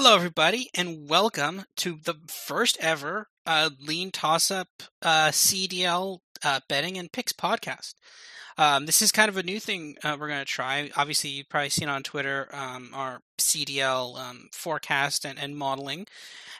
[0.00, 4.68] Hello, everybody, and welcome to the first ever uh, Lean Toss Up
[5.02, 7.94] uh, CDL uh, betting and picks podcast.
[8.56, 10.92] Um, this is kind of a new thing uh, we're going to try.
[10.96, 16.06] Obviously, you've probably seen on Twitter um, our CDL um, forecast and, and, modeling,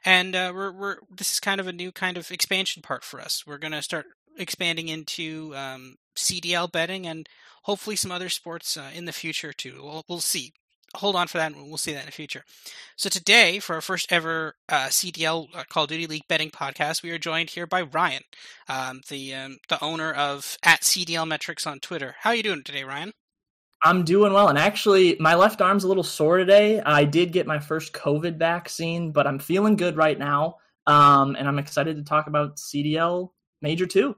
[0.04, 3.20] and uh, we're, we're this is kind of a new kind of expansion part for
[3.20, 3.46] us.
[3.46, 7.28] We're going to start expanding into um, CDL betting and
[7.62, 9.78] hopefully some other sports uh, in the future too.
[9.80, 10.54] We'll, we'll see
[10.96, 12.44] hold on for that, and we'll see that in the future.
[12.96, 17.02] So today, for our first ever uh, CDL uh, Call of Duty League betting podcast,
[17.02, 18.22] we are joined here by Ryan,
[18.68, 22.16] um, the um, the owner of at CDL Metrics on Twitter.
[22.20, 23.12] How are you doing today, Ryan?
[23.82, 26.80] I'm doing well, and actually, my left arm's a little sore today.
[26.80, 31.46] I did get my first COVID vaccine, but I'm feeling good right now, um, and
[31.46, 33.30] I'm excited to talk about CDL
[33.62, 34.16] Major Two.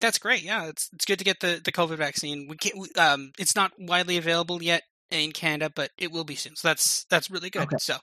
[0.00, 0.42] That's great.
[0.42, 2.46] Yeah, it's it's good to get the, the COVID vaccine.
[2.48, 6.56] We can't, um, it's not widely available yet in Canada, but it will be soon.
[6.56, 7.62] So that's that's really good.
[7.62, 7.76] Okay.
[7.78, 7.96] So,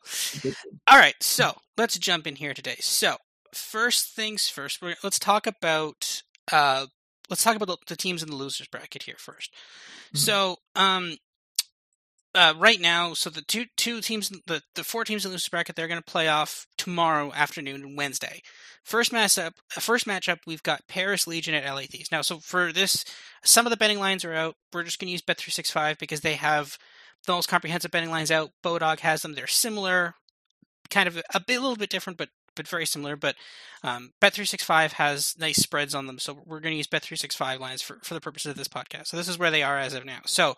[0.88, 1.16] all right.
[1.22, 2.77] So let's jump in here today.
[2.80, 3.18] So
[3.54, 6.21] first things first, we're, let's talk about
[6.52, 6.87] uh,
[7.30, 10.18] let's talk about the, the, teams in the losers bracket here 1st mm-hmm.
[10.18, 11.15] So um,
[12.35, 15.49] uh, right now, so the two two teams, the the four teams in the losers
[15.49, 18.41] bracket, they're going to play off tomorrow afternoon and Wednesday.
[18.84, 22.12] First matchup, first matchup, we've got Paris Legion at LA Thieves.
[22.12, 23.04] Now, so for this,
[23.43, 24.55] some of the betting lines are out.
[24.74, 26.77] We're just going to use Bet three six five because they have
[27.25, 28.51] the most comprehensive betting lines out.
[28.63, 29.34] Bodog has them.
[29.34, 30.15] They're similar,
[30.89, 33.15] kind of a, bit, a little bit different, but but very similar.
[33.15, 33.35] But
[33.84, 37.99] um, Bet365 has nice spreads on them, so we're going to use Bet365 lines for,
[38.03, 39.07] for the purposes of this podcast.
[39.07, 40.20] So this is where they are as of now.
[40.25, 40.55] So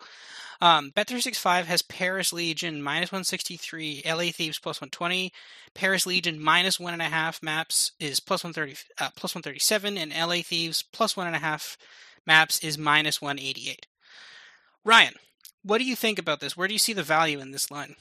[0.60, 5.32] um, Bet365 has Paris Legion minus 163, LA Thieves plus 120,
[5.74, 10.12] Paris Legion minus one and a half maps is plus 130, uh, plus 137, and
[10.12, 11.76] LA Thieves plus one and a half
[12.26, 13.86] maps is minus 188.
[14.84, 15.14] Ryan,
[15.62, 16.56] what do you think about this?
[16.56, 17.96] Where do you see the value in this line?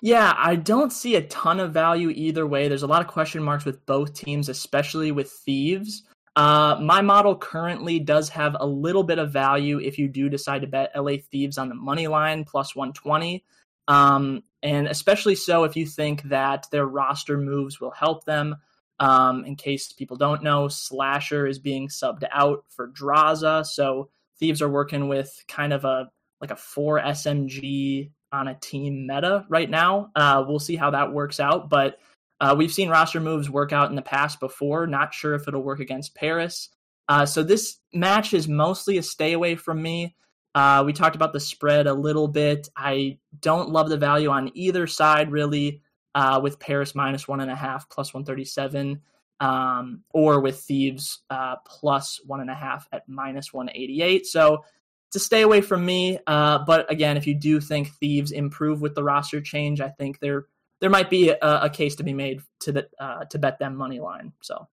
[0.00, 2.68] Yeah, I don't see a ton of value either way.
[2.68, 6.04] There's a lot of question marks with both teams, especially with Thieves.
[6.36, 10.60] Uh, my model currently does have a little bit of value if you do decide
[10.60, 13.44] to bet LA Thieves on the money line plus 120.
[13.88, 18.56] Um, and especially so if you think that their roster moves will help them.
[19.00, 23.66] Um, in case people don't know, Slasher is being subbed out for Drazah.
[23.66, 26.08] So Thieves are working with kind of a
[26.40, 30.10] like a four SMG on a team meta right now.
[30.14, 31.98] Uh, we'll see how that works out, but
[32.40, 34.86] uh, we've seen roster moves work out in the past before.
[34.86, 36.68] Not sure if it'll work against Paris.
[37.08, 40.14] Uh, so this match is mostly a stay away from me.
[40.54, 42.68] Uh, we talked about the spread a little bit.
[42.76, 45.82] I don't love the value on either side really.
[46.14, 49.02] Uh, with Paris minus one and a half plus one thirty seven,
[49.38, 54.26] um, or with Thieves uh, plus one and a half at minus one eighty eight.
[54.26, 54.64] So
[55.12, 56.18] to stay away from me.
[56.26, 60.20] Uh, but again, if you do think Thieves improve with the roster change, I think
[60.20, 60.46] there
[60.80, 63.76] there might be a, a case to be made to the uh, to bet them
[63.76, 64.32] money line.
[64.40, 64.68] So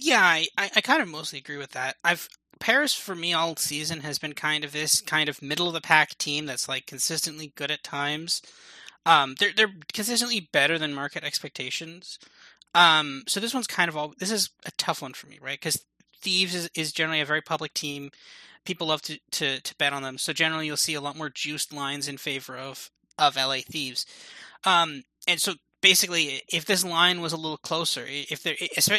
[0.00, 1.96] yeah, I, I, kind of mostly agree with that.
[2.04, 2.28] I've
[2.58, 5.80] Paris for me all season has been kind of this kind of middle of the
[5.80, 8.42] pack team that's like consistently good at times.
[9.04, 12.18] Um, they're they're consistently better than market expectations.
[12.74, 14.14] Um, so this one's kind of all.
[14.18, 15.58] This is a tough one for me, right?
[15.58, 15.82] Because
[16.20, 18.10] Thieves is, is generally a very public team
[18.66, 20.18] people love to, to, to bet on them.
[20.18, 24.04] So generally, you'll see a lot more juiced lines in favor of of LA Thieves.
[24.64, 28.56] Um, and so basically, if this line was a little closer, if there,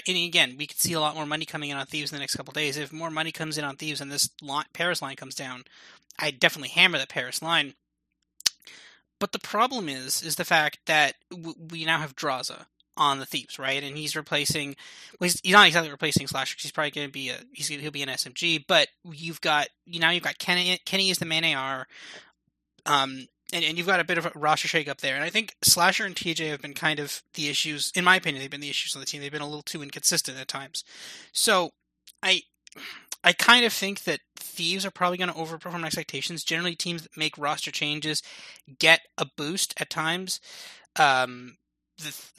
[0.08, 2.20] and again, we could see a lot more money coming in on Thieves in the
[2.20, 2.78] next couple days.
[2.78, 5.66] If more money comes in on Thieves and this line, Paris line comes down,
[6.20, 7.74] I definitely hammer that Paris line.
[9.20, 11.16] But the problem is, is the fact that
[11.72, 12.66] we now have Drazah,
[12.98, 13.82] on the thieves, right?
[13.82, 14.76] And he's replacing.
[15.20, 16.58] Well, he's, he's not exactly replacing Slasher.
[16.60, 17.38] He's probably going to be a.
[17.54, 20.78] He's he'll be an SMG, but you've got you now you've got Kenny.
[20.86, 21.88] Kenny is the main AR.
[22.86, 25.16] Um, and, and you've got a bit of a roster shake up there.
[25.16, 28.42] And I think Slasher and TJ have been kind of the issues, in my opinion,
[28.42, 29.22] they've been the issues on the team.
[29.22, 30.84] They've been a little too inconsistent at times.
[31.32, 31.72] So
[32.22, 32.42] I
[33.24, 36.44] I kind of think that Thieves are probably going to overperform expectations.
[36.44, 38.24] Generally, teams that make roster changes
[38.80, 40.40] get a boost at times.
[40.96, 41.58] Um,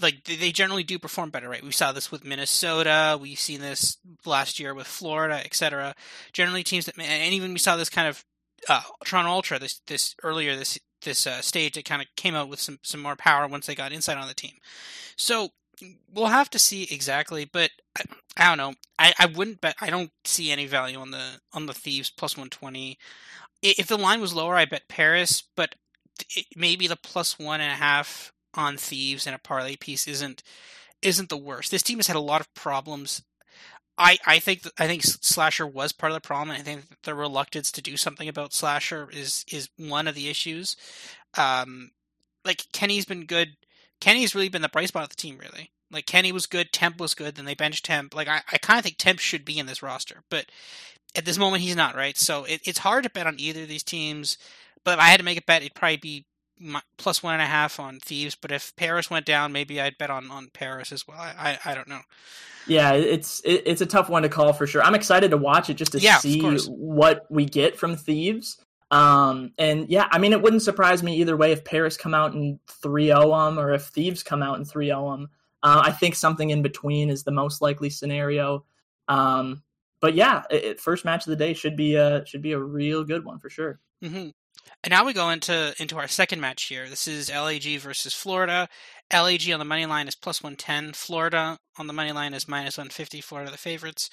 [0.01, 1.63] like they generally do perform better, right?
[1.63, 3.19] We saw this with Minnesota.
[3.21, 5.95] We've seen this last year with Florida, etc.
[6.33, 8.25] Generally, teams that and even we saw this kind of
[8.69, 12.49] uh, Toronto Ultra this this earlier this this uh, stage that kind of came out
[12.49, 14.55] with some some more power once they got inside on the team.
[15.17, 15.51] So
[16.13, 18.03] we'll have to see exactly, but I,
[18.37, 18.75] I don't know.
[18.99, 19.77] I, I wouldn't bet.
[19.81, 22.99] I don't see any value on the on the thieves plus one twenty.
[23.61, 25.75] If the line was lower, I bet Paris, but
[26.37, 30.43] it, maybe the plus one and a half on thieves and a parlay piece isn't
[31.03, 31.71] isn't the worst.
[31.71, 33.23] This team has had a lot of problems.
[33.97, 36.50] I I think I think slasher was part of the problem.
[36.50, 40.77] I think the reluctance to do something about slasher is is one of the issues.
[41.37, 41.91] Um,
[42.45, 43.56] like Kenny's been good.
[44.00, 45.73] Kenny's really been the bright spot of the team, really.
[45.91, 48.15] Like Kenny was good, Temp was good, then they benched Temp.
[48.15, 50.47] Like I, I kind of think Temp should be in this roster, but
[51.15, 52.17] at this moment he's not, right?
[52.17, 54.37] So it, it's hard to bet on either of these teams.
[54.85, 56.27] But if I had to make a bet, it'd probably be
[56.97, 58.35] plus one and a half on Thieves.
[58.35, 61.19] But if Paris went down, maybe I'd bet on on Paris as well.
[61.19, 62.01] I I, I don't know.
[62.67, 64.83] Yeah, it's it, it's a tough one to call for sure.
[64.83, 68.59] I'm excited to watch it just to yeah, see what we get from Thieves.
[68.91, 72.33] Um, and yeah, I mean, it wouldn't surprise me either way if Paris come out
[72.33, 75.29] and 3-0 them or if Thieves come out and 3-0 them.
[75.63, 78.65] Uh, I think something in between is the most likely scenario.
[79.09, 79.63] Um,
[80.01, 83.05] but yeah, it, first match of the day should be a should be a real
[83.05, 83.81] good one for sure.
[84.03, 84.29] Mm-hmm.
[84.85, 86.88] And now we go into into our second match here.
[86.88, 88.69] This is LAG versus Florida.
[89.12, 90.93] LAG on the money line is plus one ten.
[90.93, 93.20] Florida on the money line is minus one fifty.
[93.20, 94.11] Florida the favorites.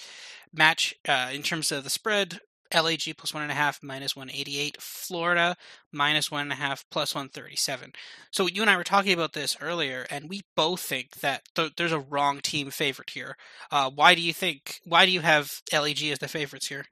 [0.54, 2.40] Match uh, in terms of the spread.
[2.74, 4.82] LAG plus one and a half minus one eighty eight.
[4.82, 5.56] Florida
[5.92, 7.94] minus one and a half plus one thirty seven.
[8.32, 11.74] So you and I were talking about this earlier, and we both think that th-
[11.78, 13.38] there's a wrong team favorite here.
[13.72, 14.82] Uh, why do you think?
[14.84, 16.86] Why do you have LAG as the favorites here?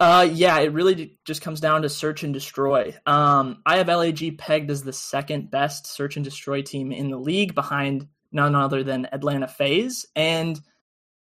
[0.00, 2.96] Uh, yeah, it really just comes down to search and destroy.
[3.04, 7.18] Um, I have LAG pegged as the second best search and destroy team in the
[7.18, 10.06] league, behind none other than Atlanta FaZe.
[10.16, 10.58] and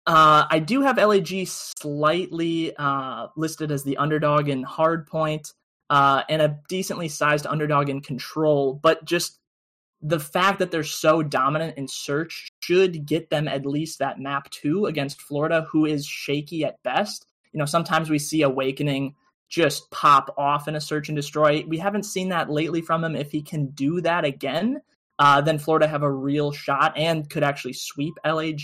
[0.06, 5.54] uh, I do have LAG slightly uh, listed as the underdog in hardpoint
[5.90, 9.40] uh, and a decently sized underdog in control, but just
[10.02, 14.50] the fact that they're so dominant in search should get them at least that map
[14.50, 19.16] two against Florida, who is shaky at best you know, sometimes we see Awakening
[19.50, 21.64] just pop off in a search and destroy.
[21.68, 23.16] We haven't seen that lately from him.
[23.16, 24.82] If he can do that again,
[25.20, 28.64] uh, then Florida have a real shot and could actually sweep LAG.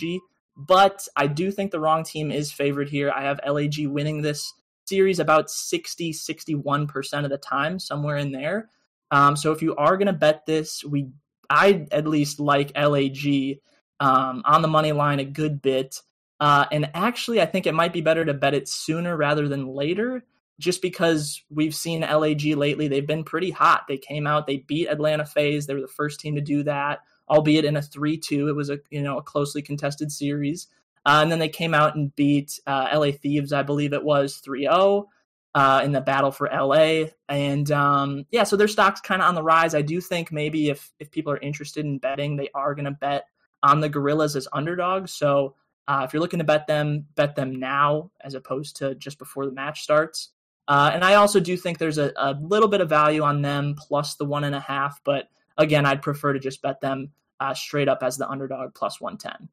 [0.58, 3.12] But I do think the wrong team is favored here.
[3.16, 4.52] I have LAG winning this
[4.88, 8.70] series about 60, 61% of the time, somewhere in there.
[9.12, 11.10] Um, so if you are going to bet this, we
[11.50, 13.60] I at least like LAG
[14.00, 16.02] um, on the money line a good bit.
[16.40, 19.68] Uh, and actually, I think it might be better to bet it sooner rather than
[19.68, 20.24] later,
[20.60, 22.88] just because we've seen LAG lately.
[22.88, 23.86] They've been pretty hot.
[23.88, 25.68] They came out, they beat Atlanta FaZe.
[25.68, 27.00] They were the first team to do that,
[27.30, 28.48] albeit in a three-two.
[28.48, 30.68] It was a you know a closely contested series.
[31.06, 34.42] Uh, and then they came out and beat uh, LA Thieves, I believe it was
[34.46, 35.06] 3-0
[35.56, 37.06] uh, in the battle for LA.
[37.28, 39.74] And um, yeah, so their stock's kind of on the rise.
[39.74, 42.92] I do think maybe if if people are interested in betting, they are going to
[42.92, 43.26] bet
[43.64, 45.14] on the Guerrillas as underdogs.
[45.14, 45.56] So
[45.90, 49.48] uh, if you're looking to bet them, bet them now as opposed to just before
[49.48, 50.30] the match starts.
[50.68, 53.74] Uh, and I also do think there's a, a, little bit of value on them
[53.76, 57.10] plus the one and a half, but again, I'd prefer to just bet them
[57.40, 59.50] uh, straight up as the underdog plus 110.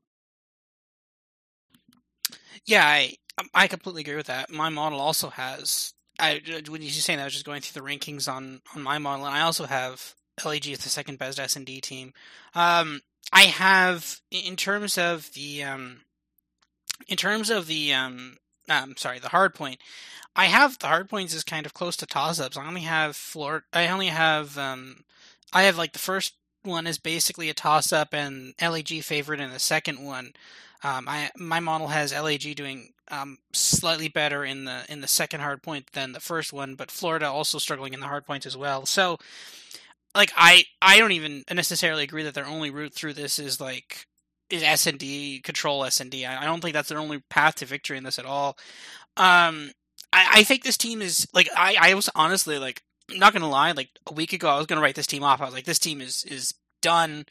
[2.67, 3.15] Yeah, I
[3.55, 4.51] I completely agree with that.
[4.51, 7.81] My model also has I when you were saying that I was just going through
[7.81, 11.39] the rankings on on my model, and I also have LAG as the second best
[11.39, 12.13] S and D team.
[12.55, 13.01] Um,
[13.33, 16.01] I have in terms of the um,
[17.09, 18.37] in terms of the um,
[18.69, 19.81] um sorry the hard point
[20.35, 23.17] i have the hard points is kind of close to toss ups i only have
[23.17, 25.05] floor i only have um
[25.53, 29.51] i have like the first one is basically a toss up and lag favorite in
[29.51, 30.33] the second one
[30.83, 35.41] um i my model has lag doing um slightly better in the in the second
[35.41, 38.57] hard point than the first one but florida also struggling in the hard points as
[38.57, 38.85] well.
[38.87, 39.19] So
[40.15, 44.07] like i i don't even necessarily agree that their only route through this is like
[44.51, 46.25] is S and D control S and D.
[46.27, 48.57] I don't think that's their only path to victory in this at all.
[49.17, 49.71] Um,
[50.13, 53.49] I, I think this team is like I, I was honestly like I'm not gonna
[53.49, 55.41] lie, like a week ago I was gonna write this team off.
[55.41, 57.27] I was like, this team is is done.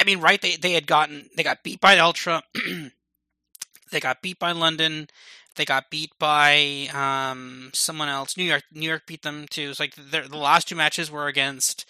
[0.00, 0.40] I mean, right?
[0.40, 2.42] They they had gotten they got beat by Ultra,
[3.90, 5.08] they got beat by London,
[5.56, 8.36] they got beat by um someone else.
[8.36, 9.70] New York New York beat them too.
[9.70, 11.86] It's like the last two matches were against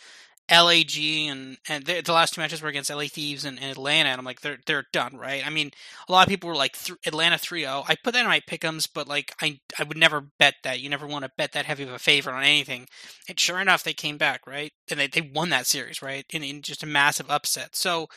[0.51, 4.11] LAG and and the, the, last two matches were against LA Thieves and, and, Atlanta,
[4.11, 5.45] and I'm like they're they're done, right?
[5.47, 5.71] I mean,
[6.07, 7.85] a lot of people were like th- Atlanta 3-0.
[7.89, 10.81] I put that in my pickums, but like I I would never bet that.
[10.81, 12.87] You never want to bet that heavy of a favorite on anything.
[13.27, 14.73] And sure enough, they came back, right?
[14.91, 16.27] And they, they won that series, right?
[16.31, 17.75] In, in just a massive upset.
[17.75, 18.09] So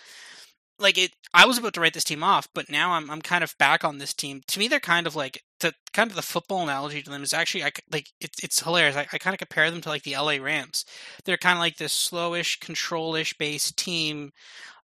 [0.80, 3.44] like it I was about to write this team off, but now I'm I'm kind
[3.44, 4.42] of back on this team.
[4.48, 7.34] To me, they're kind of like the kind of the football analogy to them is
[7.34, 8.96] actually I, like it's it's hilarious.
[8.96, 10.86] I, I kind of compare them to like the LA Rams.
[11.26, 14.32] They're kind of like this slowish, controlish based team,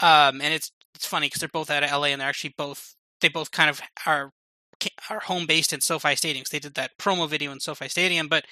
[0.00, 2.94] um, and it's it's funny because they're both out of LA and they're actually both
[3.20, 4.32] they both kind of are
[5.10, 6.44] are home based in SoFi Stadium.
[6.50, 8.44] They did that promo video in SoFi Stadium, but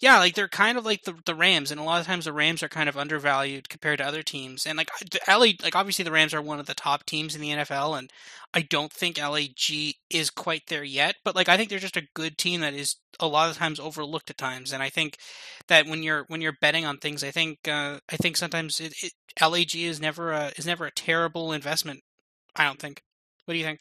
[0.00, 2.32] yeah, like they're kind of like the the Rams, and a lot of times the
[2.32, 4.66] Rams are kind of undervalued compared to other teams.
[4.66, 4.90] And like
[5.28, 8.10] LA, like obviously the Rams are one of the top teams in the NFL, and
[8.52, 11.16] I don't think LAG is quite there yet.
[11.24, 13.78] But like I think they're just a good team that is a lot of times
[13.80, 14.72] overlooked at times.
[14.72, 15.16] And I think
[15.68, 18.94] that when you're when you're betting on things, I think uh, I think sometimes it,
[19.02, 22.02] it, LAG is never a is never a terrible investment.
[22.56, 23.02] I don't think.
[23.44, 23.80] What do you think?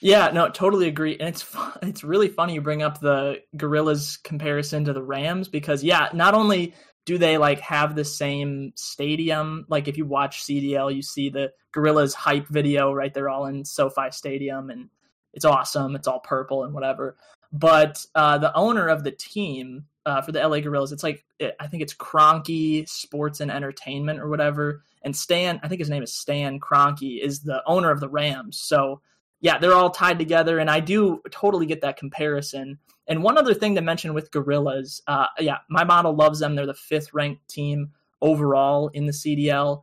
[0.00, 1.16] Yeah, no, totally agree.
[1.18, 1.44] And it's
[1.82, 6.34] it's really funny you bring up the Guerrillas comparison to the Rams because yeah, not
[6.34, 6.74] only
[7.04, 11.52] do they like have the same stadium, like if you watch CDL, you see the
[11.72, 13.12] Guerrillas hype video, right?
[13.12, 14.90] They're all in SoFi Stadium and
[15.32, 15.94] it's awesome.
[15.96, 17.16] It's all purple and whatever.
[17.52, 21.24] But uh, the owner of the team uh, for the LA Guerrillas, it's like
[21.58, 24.82] I think it's Kroenke Sports and Entertainment or whatever.
[25.02, 28.58] And Stan, I think his name is Stan Kroenke, is the owner of the Rams.
[28.58, 29.00] So
[29.40, 32.78] yeah, they're all tied together, and I do totally get that comparison.
[33.06, 36.54] And one other thing to mention with Guerrillas, uh, yeah, my model loves them.
[36.54, 39.82] They're the fifth ranked team overall in the CDL.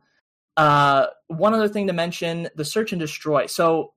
[0.56, 3.46] Uh, one other thing to mention the search and destroy.
[3.46, 3.94] So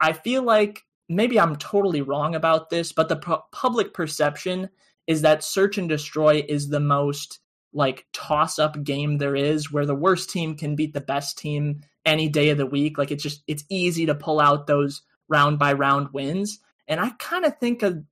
[0.00, 4.70] I feel like maybe I'm totally wrong about this, but the pu- public perception
[5.06, 7.40] is that search and destroy is the most
[7.72, 11.80] like toss up game there is where the worst team can beat the best team
[12.04, 12.98] any day of the week.
[12.98, 16.60] Like it's just it's easy to pull out those round by round wins.
[16.86, 18.04] And I kind of think of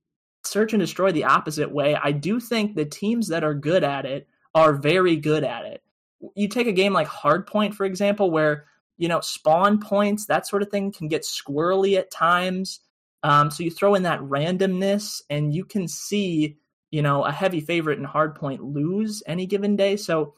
[0.43, 1.95] search and destroy the opposite way.
[1.95, 5.83] I do think the teams that are good at it are very good at it.
[6.35, 8.65] You take a game like Hardpoint, for example, where
[8.97, 12.79] you know spawn points, that sort of thing can get squirrely at times.
[13.23, 16.57] Um, so you throw in that randomness, and you can see
[16.91, 19.97] you know a heavy favorite in Hardpoint lose any given day.
[19.97, 20.35] So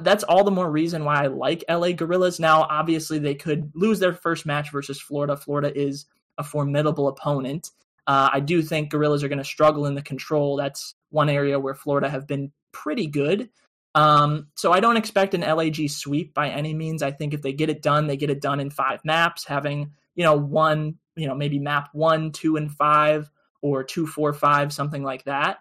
[0.00, 2.40] that's all the more reason why I like LA Guerrillas.
[2.40, 5.36] Now, obviously, they could lose their first match versus Florida.
[5.36, 6.06] Florida is
[6.38, 7.70] a formidable opponent.
[8.06, 10.56] Uh, I do think Guerrillas are going to struggle in the control.
[10.56, 13.48] That's one area where Florida have been pretty good.
[13.94, 17.02] Um, so I don't expect an LAG sweep by any means.
[17.02, 19.92] I think if they get it done, they get it done in five maps, having
[20.14, 23.30] you know one, you know maybe map one, two, and five,
[23.62, 25.58] or two, four, five, something like that.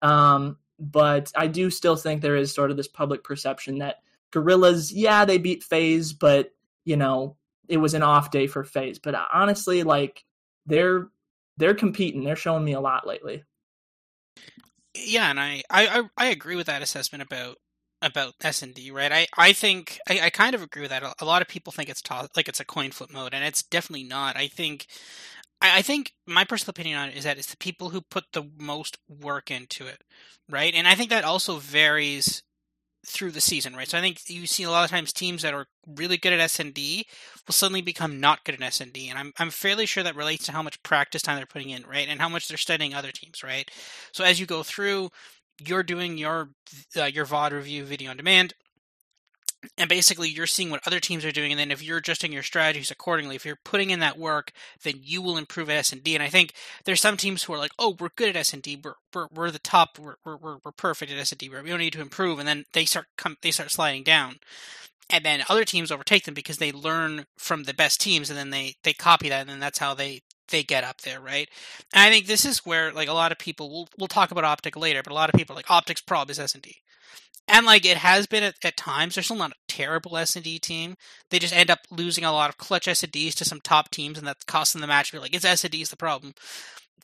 [0.00, 4.92] Um, but I do still think there is sort of this public perception that Guerrillas,
[4.92, 6.50] yeah, they beat FaZe, but
[6.84, 7.36] you know,
[7.68, 8.98] it was an off day for FaZe.
[8.98, 10.24] But uh, honestly, like
[10.66, 11.08] they're
[11.56, 12.24] they're competing.
[12.24, 13.44] They're showing me a lot lately.
[14.94, 17.56] Yeah, and I I I agree with that assessment about
[18.02, 19.12] about S and D, right?
[19.12, 21.02] I I think I, I kind of agree with that.
[21.20, 23.62] A lot of people think it's to- like it's a coin flip mode, and it's
[23.62, 24.36] definitely not.
[24.36, 24.86] I think
[25.64, 28.24] I, I think my personal opinion on it is that it's the people who put
[28.32, 30.02] the most work into it,
[30.48, 30.74] right?
[30.74, 32.42] And I think that also varies
[33.06, 33.88] through the season, right?
[33.88, 36.40] So I think you see a lot of times teams that are really good at
[36.40, 37.06] S and D
[37.46, 40.16] will suddenly become not good at S and D, and I'm I'm fairly sure that
[40.16, 42.94] relates to how much practice time they're putting in, right, and how much they're studying
[42.94, 43.70] other teams, right?
[44.12, 45.10] So as you go through,
[45.64, 46.50] you're doing your
[46.96, 48.54] uh, your VOD review video on demand
[49.78, 52.42] and basically you're seeing what other teams are doing and then if you're adjusting your
[52.42, 54.52] strategies accordingly if you're putting in that work
[54.82, 56.52] then you will improve at s&d and i think
[56.84, 59.58] there's some teams who are like oh we're good at s&d we're, we're, we're the
[59.58, 62.84] top we're, we're, we're perfect at s&d we don't need to improve and then they
[62.84, 64.36] start come they start sliding down
[65.10, 68.50] and then other teams overtake them because they learn from the best teams and then
[68.50, 71.48] they they copy that and then that's how they they get up there, right?
[71.92, 74.44] And I think this is where like a lot of people we'll we'll talk about
[74.44, 76.76] optic later, but a lot of people like optics prob is S and D.
[77.46, 80.44] And like it has been at, at times, they're still not a terrible S and
[80.44, 80.96] D team.
[81.30, 83.90] They just end up losing a lot of clutch S and Ds to some top
[83.90, 85.12] teams, and that's costing the match.
[85.12, 86.34] You're like, it's S and D's the problem.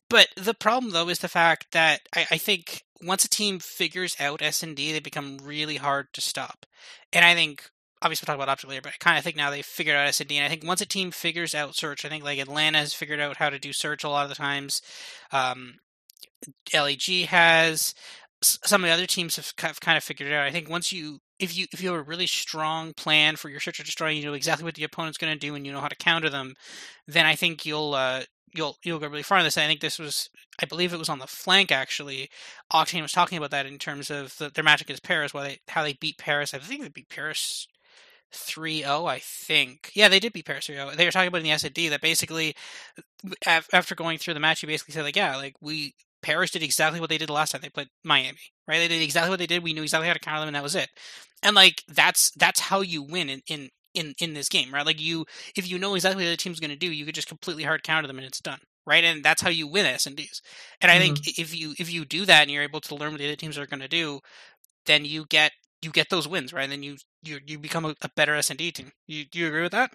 [0.08, 4.16] But the problem though is the fact that I, I think once a team figures
[4.18, 6.66] out S and D, they become really hard to stop.
[7.12, 7.70] And I think
[8.02, 10.08] obviously we'll talk about optic later, but I kind of think now they've figured out
[10.08, 10.36] S and D.
[10.36, 13.20] And I think once a team figures out search, I think like Atlanta has figured
[13.20, 14.82] out how to do search a lot of the times.
[15.32, 15.74] Um,
[16.72, 17.94] LAG has
[18.42, 20.46] some of the other teams have kind of figured it out.
[20.46, 23.60] I think once you if you if you have a really strong plan for your
[23.60, 25.80] search or destroy, you know exactly what the opponent's going to do and you know
[25.80, 26.54] how to counter them,
[27.06, 28.22] then I think you'll uh,
[28.54, 29.58] you'll you'll go really far in this.
[29.58, 30.30] I think this was
[30.60, 32.30] I believe it was on the flank actually.
[32.72, 35.58] Octane was talking about that in terms of the, their match against Paris, why they
[35.68, 36.54] how they beat Paris.
[36.54, 37.66] I think they beat Paris
[38.32, 41.50] 3-0 i think yeah they did beat paris 3-0 they were talking about in the
[41.50, 42.54] S&D that basically
[43.44, 47.00] after going through the match he basically said like yeah like we Paris did exactly
[47.00, 48.78] what they did last time they played Miami, right?
[48.78, 49.62] They did exactly what they did.
[49.62, 50.88] We knew exactly how to counter them, and that was it.
[51.42, 54.86] And like that's that's how you win in in in, in this game, right?
[54.86, 57.28] Like you, if you know exactly what the team's going to do, you could just
[57.28, 59.02] completely hard counter them, and it's done, right?
[59.02, 60.42] And that's how you win S and Ds.
[60.80, 61.14] And I mm-hmm.
[61.14, 63.36] think if you if you do that and you're able to learn what the other
[63.36, 64.20] teams are going to do,
[64.86, 66.64] then you get you get those wins, right?
[66.64, 68.92] And then you you you become a, a better S and D team.
[69.06, 69.92] You do you agree with that?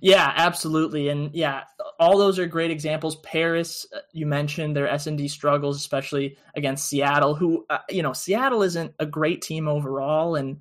[0.00, 1.08] Yeah, absolutely.
[1.08, 1.62] And yeah,
[1.98, 3.16] all those are great examples.
[3.16, 7.34] Paris, uh, you mentioned their S and D struggles, especially against Seattle.
[7.34, 10.60] Who uh, you know, Seattle isn't a great team overall, and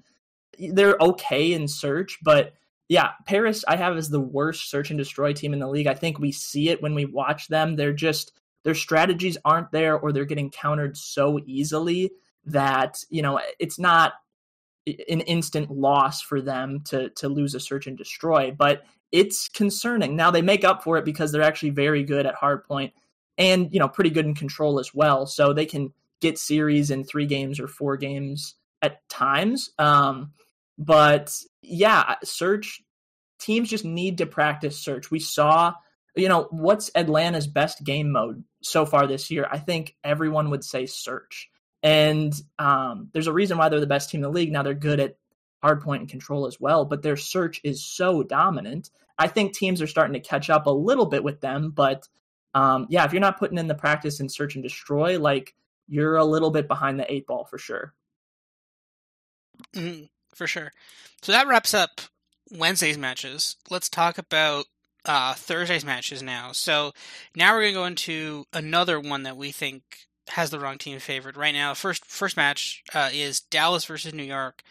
[0.57, 2.53] they're okay in search, but
[2.89, 5.87] yeah, Paris I have as the worst search and destroy team in the league.
[5.87, 7.75] I think we see it when we watch them.
[7.75, 12.11] They're just their strategies aren't there, or they're getting countered so easily
[12.45, 14.13] that you know it's not
[14.85, 20.15] an instant loss for them to to lose a search and destroy, but it's concerning.
[20.15, 22.91] Now they make up for it because they're actually very good at hardpoint
[23.37, 27.03] and you know pretty good in control as well, so they can get series in
[27.03, 29.71] three games or four games at times.
[29.77, 30.33] Um,
[30.77, 32.81] but yeah, search
[33.39, 35.11] teams just need to practice search.
[35.11, 35.73] We saw,
[36.15, 39.47] you know, what's Atlanta's best game mode so far this year?
[39.49, 41.49] I think everyone would say search.
[41.83, 44.51] And um, there's a reason why they're the best team in the league.
[44.51, 45.17] Now they're good at
[45.63, 48.89] hardpoint and control as well, but their search is so dominant.
[49.17, 52.07] I think teams are starting to catch up a little bit with them, but
[52.55, 55.55] um, yeah, if you're not putting in the practice in search and destroy, like
[55.87, 57.93] you're a little bit behind the eight ball for sure.
[59.73, 60.71] Mm, for sure.
[61.21, 62.01] So that wraps up
[62.51, 63.55] Wednesday's matches.
[63.69, 64.65] Let's talk about
[65.05, 66.51] uh, Thursday's matches now.
[66.51, 66.93] So
[67.35, 69.83] now we're going to go into another one that we think
[70.29, 71.73] has the wrong team favored right now.
[71.73, 74.63] First first match uh, is Dallas versus New York.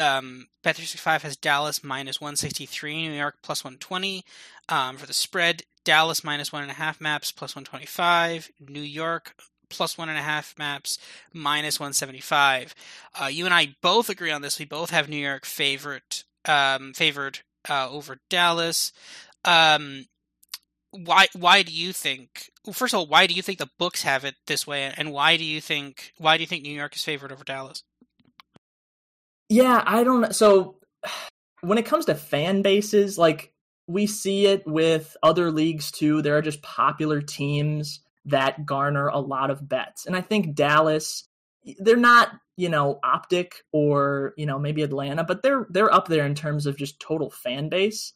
[0.00, 4.24] Um, Bet365 has Dallas minus 163, New York plus 120.
[4.68, 9.34] Um, for the spread, Dallas minus one and a half maps plus 125, New York
[9.68, 10.98] plus one and a half maps
[11.32, 12.74] minus 175.
[13.20, 14.58] Uh, you and I both agree on this.
[14.58, 18.92] We both have New York favorite um, favored uh, over Dallas.
[19.44, 20.06] Um,
[20.92, 24.02] why why do you think well, first of all why do you think the books
[24.02, 26.96] have it this way and why do you think why do you think New York
[26.96, 27.82] is favored over Dallas?
[29.48, 30.76] Yeah, I don't so
[31.60, 33.52] when it comes to fan bases like
[33.86, 36.22] we see it with other leagues too.
[36.22, 40.06] There are just popular teams that garner a lot of bets.
[40.06, 41.24] And I think Dallas
[41.78, 46.24] they're not, you know, optic or, you know, maybe Atlanta, but they're they're up there
[46.24, 48.14] in terms of just total fan base.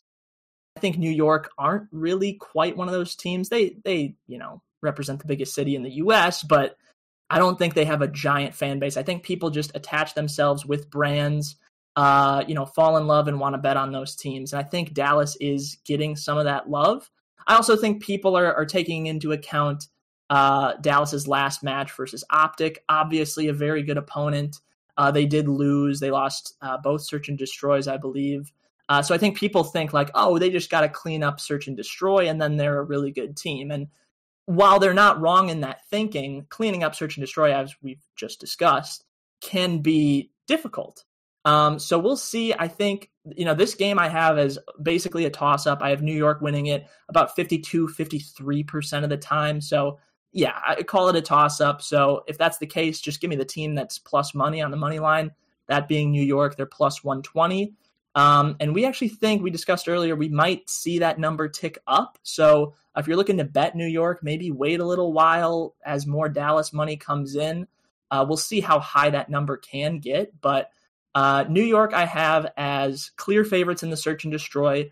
[0.76, 3.48] I think New York aren't really quite one of those teams.
[3.48, 6.76] They they you know represent the biggest city in the U.S., but
[7.30, 8.96] I don't think they have a giant fan base.
[8.96, 11.56] I think people just attach themselves with brands,
[11.96, 14.52] uh, you know, fall in love and want to bet on those teams.
[14.52, 17.10] And I think Dallas is getting some of that love.
[17.46, 19.88] I also think people are, are taking into account
[20.30, 22.82] uh, Dallas's last match versus Optic.
[22.88, 24.60] Obviously, a very good opponent.
[24.96, 26.00] Uh, they did lose.
[26.00, 28.52] They lost uh, both search and destroys, I believe.
[28.88, 31.66] Uh, so I think people think like, oh, they just got to clean up search
[31.68, 33.70] and destroy, and then they're a really good team.
[33.70, 33.88] And
[34.46, 38.40] while they're not wrong in that thinking, cleaning up search and destroy, as we've just
[38.40, 39.04] discussed,
[39.40, 41.04] can be difficult.
[41.46, 42.54] Um, so we'll see.
[42.54, 45.82] I think, you know, this game I have is basically a toss up.
[45.82, 49.60] I have New York winning it about 52, 53% of the time.
[49.60, 49.98] So,
[50.32, 51.82] yeah, I call it a toss up.
[51.82, 54.76] So if that's the case, just give me the team that's plus money on the
[54.76, 55.32] money line.
[55.68, 57.72] That being New York, they're plus 120.
[58.14, 62.18] Um, and we actually think we discussed earlier we might see that number tick up.
[62.22, 66.28] So if you're looking to bet New York, maybe wait a little while as more
[66.28, 67.66] Dallas money comes in.
[68.10, 70.40] Uh, we'll see how high that number can get.
[70.40, 70.70] But
[71.14, 74.90] uh, New York, I have as clear favorites in the search and destroy.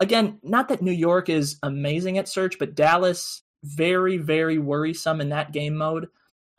[0.00, 5.30] Again, not that New York is amazing at search, but Dallas very, very worrisome in
[5.30, 6.08] that game mode.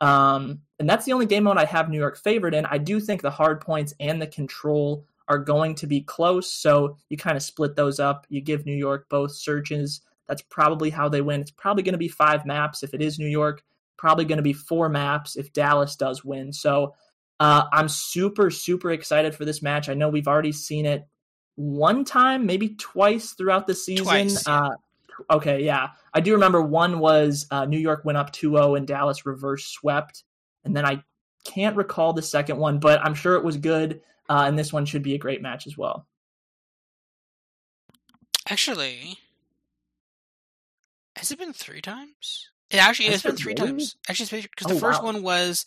[0.00, 2.66] Um, and that's the only game mode I have New York favored in.
[2.66, 6.52] I do think the hard points and the control are going to be close.
[6.52, 8.26] So you kind of split those up.
[8.28, 10.02] You give New York both searches.
[10.28, 11.40] That's probably how they win.
[11.40, 13.62] It's probably going to be five maps if it is New York.
[13.96, 16.52] Probably going to be four maps if Dallas does win.
[16.52, 16.94] So
[17.38, 19.88] uh, I'm super, super excited for this match.
[19.88, 21.06] I know we've already seen it
[21.54, 24.04] one time, maybe twice throughout the season.
[24.04, 24.46] Twice.
[24.48, 24.70] Uh,
[25.30, 25.90] okay, yeah.
[26.12, 29.64] I do remember one was uh, New York went up 2 0 and Dallas reverse
[29.64, 30.24] swept.
[30.64, 31.04] And then I
[31.44, 34.00] can't recall the second one, but I'm sure it was good.
[34.30, 36.06] Uh, and this one should be a great match as well.
[38.48, 39.18] Actually,
[41.16, 42.48] has it been three times?
[42.70, 43.72] It actually has, has been three really?
[43.72, 43.96] times.
[44.08, 45.12] Actually, because oh, the first wow.
[45.12, 45.66] one was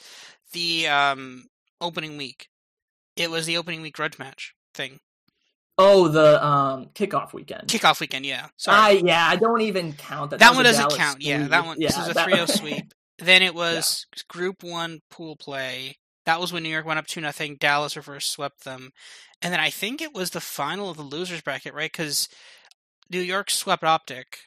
[0.54, 1.44] the um,
[1.82, 2.48] opening week.
[3.18, 5.02] It was the opening week grudge match thing.
[5.78, 7.68] Oh, the um, kickoff weekend.
[7.68, 8.48] Kickoff weekend, yeah.
[8.56, 8.78] Sorry.
[8.78, 10.40] I yeah, I don't even count that.
[10.40, 11.16] That, that one doesn't count.
[11.16, 11.28] Sweep.
[11.28, 11.82] Yeah, that one.
[11.82, 12.94] Yeah, this is a 3 sweep.
[13.20, 14.22] Then it was yeah.
[14.30, 15.98] Group One pool play.
[16.26, 17.58] That was when New York went up two nothing.
[17.60, 18.92] Dallas reverse swept them,
[19.42, 21.92] and then I think it was the final of the losers bracket, right?
[21.92, 22.30] Because
[23.10, 24.40] New York swept Optic,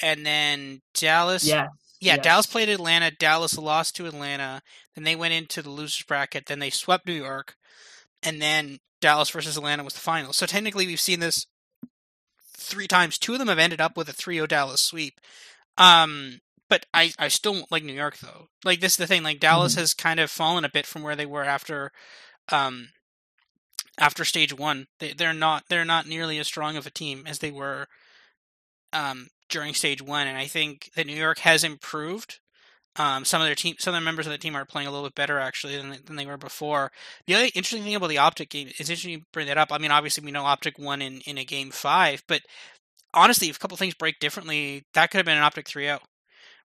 [0.00, 1.46] and then Dallas.
[1.46, 1.68] Yeah.
[1.98, 2.24] Yeah, yes.
[2.24, 3.10] Dallas played Atlanta.
[3.10, 4.60] Dallas lost to Atlanta.
[4.94, 6.44] Then they went into the losers bracket.
[6.44, 7.56] Then they swept New York,
[8.22, 10.34] and then Dallas versus Atlanta was the final.
[10.34, 11.46] So technically, we've seen this
[12.54, 13.18] three times.
[13.18, 15.20] Two of them have ended up with a 3-0 Dallas sweep.
[15.78, 18.48] Um, but I, I still like New York though.
[18.64, 19.22] Like this is the thing.
[19.22, 19.80] Like Dallas mm-hmm.
[19.80, 21.92] has kind of fallen a bit from where they were after,
[22.50, 22.88] um,
[23.98, 24.86] after stage one.
[24.98, 27.86] They they're not they're not nearly as strong of a team as they were,
[28.92, 30.26] um, during stage one.
[30.26, 32.40] And I think that New York has improved.
[32.98, 34.90] Um, some of their team, some of the members of the team are playing a
[34.90, 36.90] little bit better actually than than they were before.
[37.26, 39.70] The other interesting thing about the Optic game is interesting you bring that up.
[39.70, 42.40] I mean, obviously we know Optic won in in a game five, but
[43.12, 45.98] honestly, if a couple things break differently, that could have been an Optic 3-0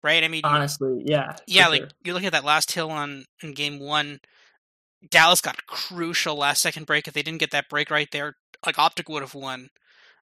[0.03, 0.23] right?
[0.23, 1.67] I mean, honestly, yeah, yeah.
[1.67, 1.89] Like sure.
[2.03, 4.19] you look at that last hill on in game one,
[5.09, 7.07] Dallas got crucial last second break.
[7.07, 8.35] If they didn't get that break right there,
[8.65, 9.69] like Optic would have won.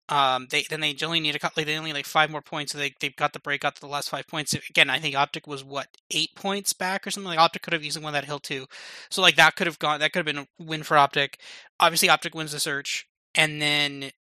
[0.09, 1.61] Um, they then they only need a couple.
[1.61, 2.71] Like, they only like five more points.
[2.71, 4.53] So they they got the break, got to the last five points.
[4.69, 7.27] Again, I think Optic was what eight points back or something.
[7.27, 8.67] Like Optic could have easily won that hill too.
[9.09, 9.99] So like that could have gone.
[9.99, 11.39] That could have been a win for Optic.
[11.79, 14.11] Obviously, Optic wins the search, and then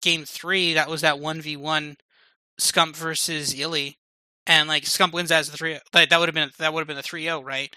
[0.00, 1.96] game three that was that one v one
[2.58, 3.96] Scump versus iLLeY
[4.46, 5.78] and like Scump wins as the three.
[5.92, 7.74] Like that would have been that would have been the three zero, right?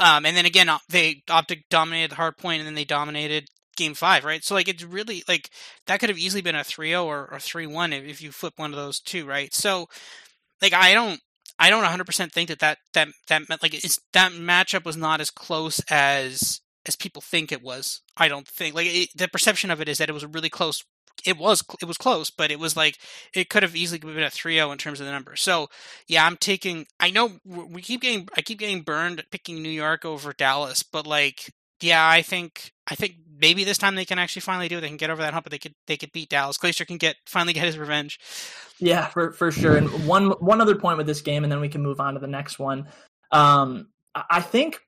[0.00, 3.94] Um, and then again, they Optic dominated the hard point, and then they dominated game
[3.94, 4.42] five, right?
[4.44, 5.50] So like it's really like
[5.86, 8.70] that could have easily been a 3-0 or, or 3-1 if, if you flip one
[8.70, 9.52] of those two, right?
[9.52, 9.88] So
[10.62, 11.20] like I don't
[11.58, 15.30] I don't 100% think that that that that like it's that matchup was not as
[15.30, 18.02] close as as people think it was.
[18.16, 20.50] I don't think like it, the perception of it is that it was a really
[20.50, 20.84] close
[21.24, 22.98] it was it was close, but it was like
[23.34, 25.36] it could have easily been a 3-0 in terms of the number.
[25.36, 25.68] So
[26.06, 26.86] yeah, I'm taking.
[27.00, 31.06] I know we keep getting I keep getting burned picking New York over Dallas, but
[31.06, 31.50] like
[31.80, 34.80] yeah, I think I think maybe this time they can actually finally do it.
[34.80, 36.58] They can get over that hump, but they could they could beat Dallas.
[36.58, 38.18] Clayster can get finally get his revenge.
[38.78, 39.76] Yeah, for for sure.
[39.76, 42.20] And one one other point with this game, and then we can move on to
[42.20, 42.88] the next one.
[43.32, 44.80] Um, I think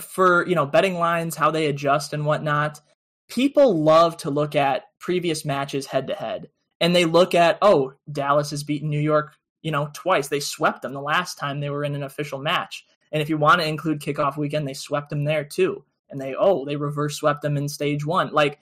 [0.00, 2.80] for you know betting lines, how they adjust and whatnot
[3.30, 6.48] people love to look at previous matches head to head
[6.80, 10.28] and they look at, oh, Dallas has beaten New York, you know, twice.
[10.28, 12.84] They swept them the last time they were in an official match.
[13.12, 15.84] And if you want to include kickoff weekend, they swept them there too.
[16.10, 18.32] And they, oh, they reverse swept them in stage one.
[18.32, 18.58] Like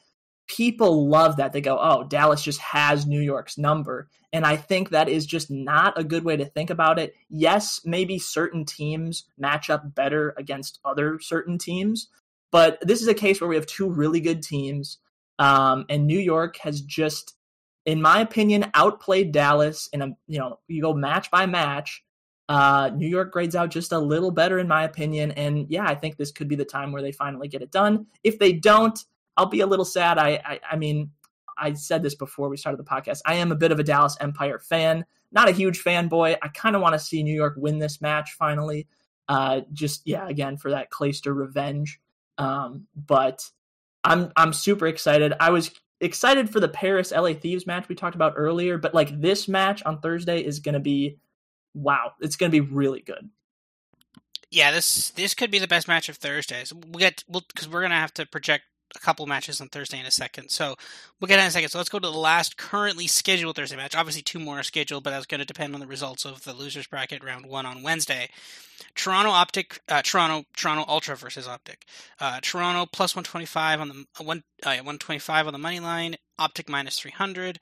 [0.48, 1.52] people love that.
[1.52, 4.09] They go, oh, Dallas just has New York's number.
[4.33, 7.14] And I think that is just not a good way to think about it.
[7.31, 12.09] Yes, maybe certain teams match up better against other certain teams,
[12.50, 14.98] but this is a case where we have two really good teams,
[15.38, 17.34] um, and New York has just,
[17.84, 19.88] in my opinion, outplayed Dallas.
[19.92, 22.04] In a you know you go match by match.
[22.48, 25.94] Uh, New York grades out just a little better, in my opinion, and yeah, I
[25.94, 28.06] think this could be the time where they finally get it done.
[28.24, 28.98] If they don't,
[29.37, 30.16] I'll be a little sad.
[30.16, 31.11] I, I, I mean,
[31.58, 33.20] I said this before we started the podcast.
[33.26, 36.37] I am a bit of a Dallas Empire fan, not a huge fanboy.
[36.40, 38.87] I kind of want to see New York win this match finally.
[39.28, 42.00] Uh, just yeah, again for that Clayster revenge.
[42.38, 43.44] Um, but
[44.05, 45.35] I'm I'm super excited.
[45.40, 45.70] I was
[46.01, 49.83] excited for the Paris LA Thieves match we talked about earlier, but like this match
[49.85, 51.18] on Thursday is going to be
[51.74, 52.12] wow.
[52.20, 53.29] It's going to be really good.
[54.51, 56.72] Yeah, this this could be the best match of Thursdays.
[56.72, 58.64] We'll get we'll because we're gonna have to project
[58.96, 60.51] a couple matches on Thursday in a second.
[60.51, 60.77] So
[61.20, 61.68] we'll get in a second.
[61.68, 63.94] So let's go to the last currently scheduled Thursday match.
[63.94, 66.53] Obviously, two more are scheduled, but that's going to depend on the results of the
[66.53, 68.29] losers bracket round one on Wednesday.
[68.94, 71.85] Toronto Optic, uh, Toronto Toronto Ultra versus Optic.
[72.20, 75.59] Uh, Toronto plus one twenty five on the one uh, one twenty five on the
[75.59, 76.16] money line.
[76.38, 77.59] Optic minus three hundred.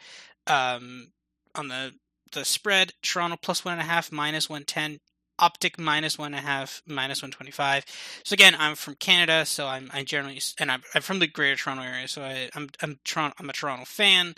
[0.46, 1.12] Um,
[1.54, 1.94] on the
[2.32, 4.98] the spread, Toronto plus one and a half, minus one ten.
[5.38, 7.84] Optic minus one and a half, minus one twenty five.
[8.24, 11.56] So again, I'm from Canada, so I'm I generally and I'm, I'm from the Greater
[11.56, 14.34] Toronto area, so I, I'm I'm Toronto I'm a Toronto fan.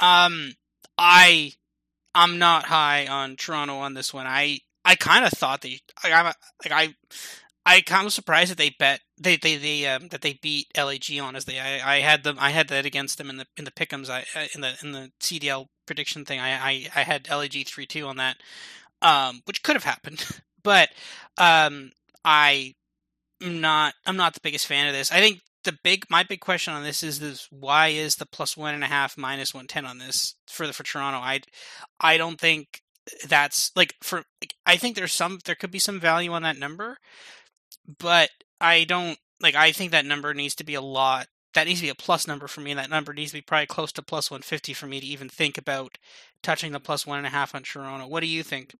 [0.00, 0.54] Um,
[0.96, 1.52] I
[2.14, 4.26] I'm not high on Toronto on this one.
[4.26, 6.24] I I kind of thought they I, I'm
[6.64, 6.94] like I
[7.64, 11.18] I kind of surprised that they bet they they, they um, that they beat LAG
[11.20, 13.64] on as they I, I had them I had that against them in the in
[13.64, 17.66] the pickums I in the in the CDL prediction thing I I, I had LAG
[17.66, 18.38] three two on that
[19.02, 20.24] um, which could have happened.
[20.62, 20.88] but
[21.36, 21.92] um,
[22.24, 22.74] I
[23.42, 23.94] am not.
[24.06, 25.12] I'm not the biggest fan of this.
[25.12, 28.56] I think the big my big question on this is this: why is the plus
[28.56, 31.18] one and a half minus one ten on this for the for Toronto?
[31.18, 31.40] I
[32.00, 32.82] I don't think
[33.26, 34.24] that's like for.
[34.40, 36.98] Like, I think there's some there could be some value on that number,
[37.98, 38.30] but
[38.60, 39.54] I don't like.
[39.54, 42.26] I think that number needs to be a lot that needs to be a plus
[42.26, 42.74] number for me.
[42.74, 45.58] That number needs to be probably close to plus 150 for me to even think
[45.58, 45.98] about
[46.42, 48.06] touching the plus one and a half on Toronto.
[48.06, 48.74] What do you think?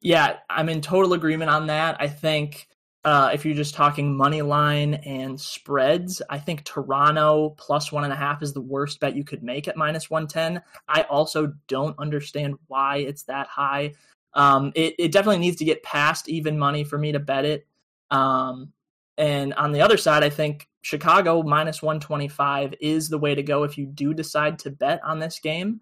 [0.00, 1.96] Yeah, I'm in total agreement on that.
[2.00, 2.68] I think
[3.04, 8.12] uh, if you're just talking money line and spreads, I think Toronto plus one and
[8.12, 10.62] a half is the worst bet you could make at minus 110.
[10.88, 13.94] I also don't understand why it's that high.
[14.34, 17.66] Um, it, it definitely needs to get past even money for me to bet it.
[18.10, 18.72] Um,
[19.16, 23.64] and on the other side, I think Chicago minus 125 is the way to go
[23.64, 25.80] if you do decide to bet on this game.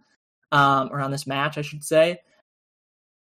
[0.52, 2.20] Um, or on this match, I should say.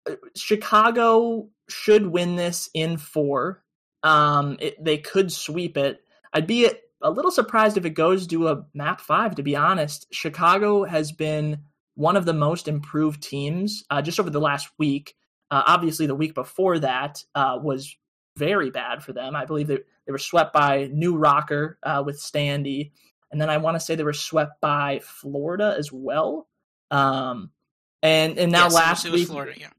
[0.10, 3.64] Uh, Chicago should win this in four.
[4.04, 6.02] Um, it, they could sweep it.
[6.34, 6.70] I'd be
[7.02, 10.08] a little surprised if it goes to a map five, to be honest.
[10.12, 11.60] Chicago has been
[11.96, 15.16] one of the most improved teams uh, just over the last week.
[15.50, 17.96] Uh, obviously, the week before that uh, was
[18.38, 19.36] very bad for them.
[19.36, 22.92] I believe they, they were swept by New Rocker uh, with Standy.
[23.32, 26.48] And then I want to say they were swept by Florida as well.
[26.92, 27.52] Um,
[28.04, 29.70] and and now yes, last week, Florida, yeah.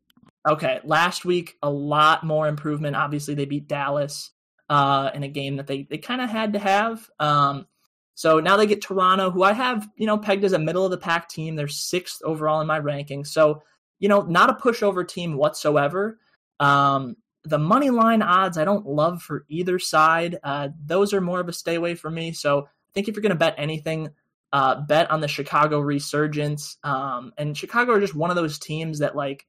[0.48, 2.96] Okay, last week a lot more improvement.
[2.96, 4.30] Obviously, they beat Dallas
[4.68, 7.08] uh, in a game that they they kind of had to have.
[7.20, 7.66] Um,
[8.14, 10.90] so now they get Toronto, who I have you know pegged as a middle of
[10.90, 11.54] the pack team.
[11.54, 13.24] They're sixth overall in my ranking.
[13.24, 13.62] So
[13.98, 16.18] you know, not a pushover team whatsoever.
[16.58, 20.38] Um, the money line odds I don't love for either side.
[20.42, 22.32] Uh, those are more of a stay away for me.
[22.32, 24.10] So I think if you're going to bet anything,
[24.52, 26.76] uh, bet on the Chicago resurgence.
[26.82, 29.46] Um, and Chicago are just one of those teams that like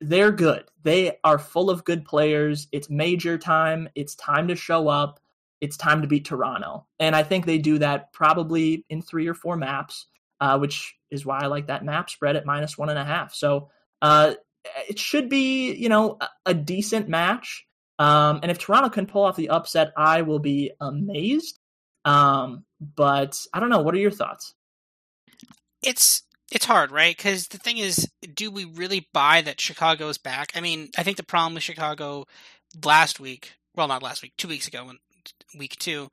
[0.00, 0.64] they're good.
[0.82, 2.66] They are full of good players.
[2.72, 3.88] It's major time.
[3.94, 5.20] It's time to show up.
[5.60, 6.86] It's time to beat Toronto.
[6.98, 10.06] And I think they do that probably in three or four maps,
[10.40, 13.34] uh, which is why I like that map spread at minus one and a half.
[13.34, 13.68] So
[14.00, 14.34] uh,
[14.88, 17.66] it should be, you know, a, decent match.
[17.98, 21.59] Um, and if Toronto can pull off the upset, I will be amazed.
[22.04, 23.80] Um, but I don't know.
[23.82, 24.54] What are your thoughts?
[25.82, 27.16] It's it's hard, right?
[27.16, 30.52] Because the thing is, do we really buy that Chicago is back?
[30.54, 32.26] I mean, I think the problem with Chicago
[32.84, 34.98] last week, well, not last week, two weeks ago, when
[35.56, 36.10] week two,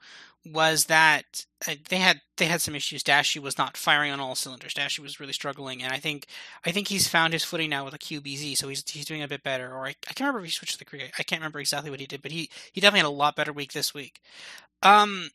[0.54, 3.04] was that uh, they had they had some issues.
[3.04, 4.74] Dashy was not firing on all cylinders.
[4.74, 6.28] Dashy was really struggling, and I think
[6.66, 9.28] I think he's found his footing now with a QBZ, so he's he's doing a
[9.28, 9.74] bit better.
[9.74, 11.12] Or I, I can't remember if he switched to the Krig.
[11.18, 13.52] I can't remember exactly what he did, but he he definitely had a lot better
[13.52, 14.22] week this week.
[14.84, 15.30] Um,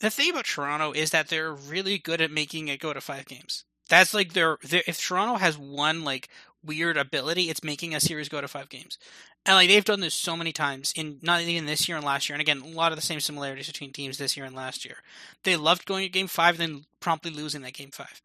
[0.00, 3.26] the thing about Toronto is that they're really good at making it go to five
[3.26, 3.64] games.
[3.88, 6.28] That's like their, if Toronto has one like
[6.64, 8.98] weird ability, it's making a series go to five games.
[9.46, 12.28] And like they've done this so many times in not even this year and last
[12.28, 14.86] year, and again, a lot of the same similarities between teams this year and last
[14.86, 14.96] year.
[15.42, 18.22] They loved going to game five, then promptly losing that game five.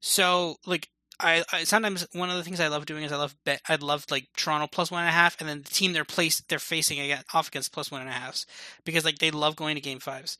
[0.00, 3.34] So like I, I, sometimes one of the things I love doing is I love
[3.44, 6.04] bet I love like Toronto plus one and a half, and then the team they're
[6.04, 8.44] placed they're facing again off against plus one and a half
[8.84, 10.38] because like they love going to game fives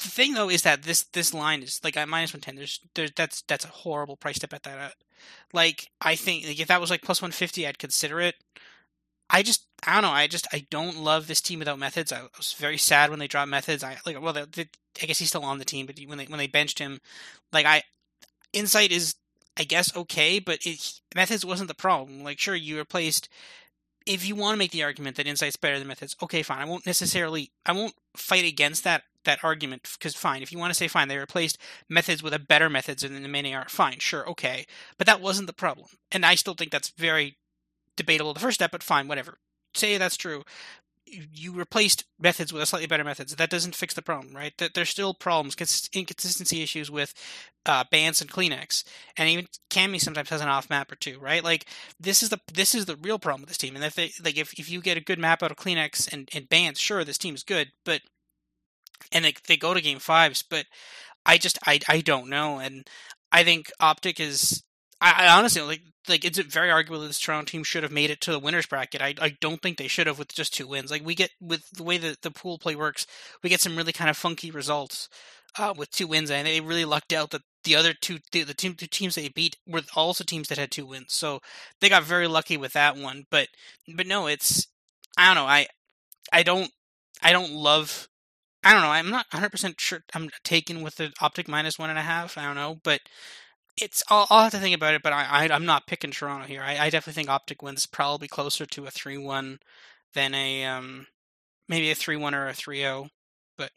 [0.00, 2.56] the thing though is that this this line is like at minus one ten.
[2.56, 4.94] There's there's that's that's a horrible price to bet that at.
[5.52, 8.36] Like I think like, if that was like plus one fifty, I'd consider it.
[9.30, 10.10] I just I don't know.
[10.10, 12.12] I just I don't love this team without Methodz.
[12.12, 13.84] I was very sad when they dropped Methodz.
[13.84, 14.68] I like well, they, they,
[15.02, 17.00] I guess he's still on the team, but when they when they benched him,
[17.52, 17.82] like I
[18.52, 19.16] insight is
[19.56, 22.24] I guess okay, but it, Methodz wasn't the problem.
[22.24, 23.28] Like sure, you replaced
[24.06, 26.58] if you want to make the argument that insight's better than Methodz, okay, fine.
[26.58, 30.42] I won't necessarily, I won't fight against that that argument because fine.
[30.42, 31.58] If you want to say fine, they replaced
[31.90, 34.66] Methodz with a better Methodz than the main AR, fine, sure, okay.
[34.98, 37.36] But that wasn't the problem, and I still think that's very
[37.96, 38.34] debatable.
[38.34, 39.38] The first step, but fine, whatever.
[39.74, 40.44] Say that's true
[41.06, 43.36] you replaced Methodz with a slightly better Methodz.
[43.36, 44.52] That doesn't fix the problem, right?
[44.74, 45.56] There's still problems,
[45.92, 47.14] inconsistency issues with
[47.66, 48.84] uh, Bance and Cleanx,
[49.16, 51.44] and even Cammy sometimes has an off map or two, right?
[51.44, 51.66] Like
[52.00, 53.76] this is the this is the real problem with this team.
[53.76, 56.28] And if they, like if, if you get a good map out of Cleanx and
[56.34, 58.00] and Bance, sure, this team's good, but
[59.10, 60.66] and they they go to game fives, but
[61.26, 62.88] I just I I don't know, and
[63.30, 64.62] I think Optic is
[65.00, 68.10] I, I honestly like like it's very arguable that this Toronto team should have made
[68.10, 69.02] it to the winners bracket.
[69.02, 70.90] I I don't think they should have with just two wins.
[70.90, 73.06] Like we get with the way that the pool play works,
[73.42, 75.08] we get some really kind of funky results
[75.58, 78.54] uh, with two wins, and they really lucked out that the other two the, the
[78.54, 81.12] team two teams they beat were also teams that had two wins.
[81.12, 81.40] So
[81.80, 83.26] they got very lucky with that one.
[83.30, 83.48] But
[83.94, 84.66] but no, it's
[85.16, 85.48] I don't know.
[85.48, 85.66] I
[86.32, 86.70] I don't
[87.22, 88.08] I don't love.
[88.64, 88.90] I don't know.
[88.90, 90.02] I'm not 100 percent sure.
[90.14, 92.38] I'm taken with the optic minus one and a half.
[92.38, 93.00] I don't know, but
[93.80, 96.46] it's I'll, I'll, have to think about it, but I, I am not picking Toronto
[96.46, 96.62] here.
[96.62, 99.58] I, I, definitely think Optic wins probably closer to a three one
[100.14, 101.06] than a um
[101.68, 103.08] maybe a three one or a 3-0.
[103.56, 103.70] But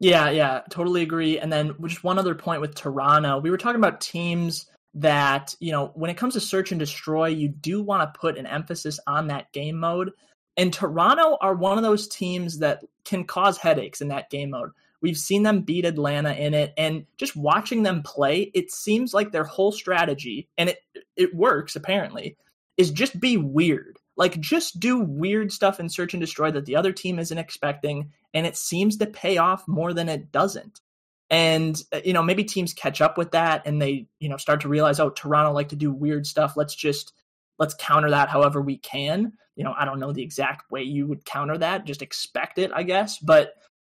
[0.00, 1.38] yeah, yeah, totally agree.
[1.38, 5.72] And then just one other point with Toronto, we were talking about teams that you
[5.72, 9.00] know when it comes to search and destroy, you do want to put an emphasis
[9.06, 10.12] on that game mode.
[10.56, 14.70] And Toronto are one of those teams that can cause headaches in that game mode.
[15.00, 19.32] We've seen them beat Atlanta in it, and just watching them play, it seems like
[19.32, 20.78] their whole strategy, and it
[21.16, 22.36] it works apparently,
[22.76, 23.98] is just be weird.
[24.16, 28.12] Like just do weird stuff in search and destroy that the other team isn't expecting,
[28.32, 30.80] and it seems to pay off more than it doesn't.
[31.28, 34.60] And uh, you know, maybe teams catch up with that and they, you know, start
[34.62, 36.56] to realize, oh, Toronto like to do weird stuff.
[36.56, 37.12] Let's just
[37.58, 39.32] let's counter that however we can.
[39.56, 41.84] You know, I don't know the exact way you would counter that.
[41.84, 43.18] Just expect it, I guess.
[43.18, 43.54] But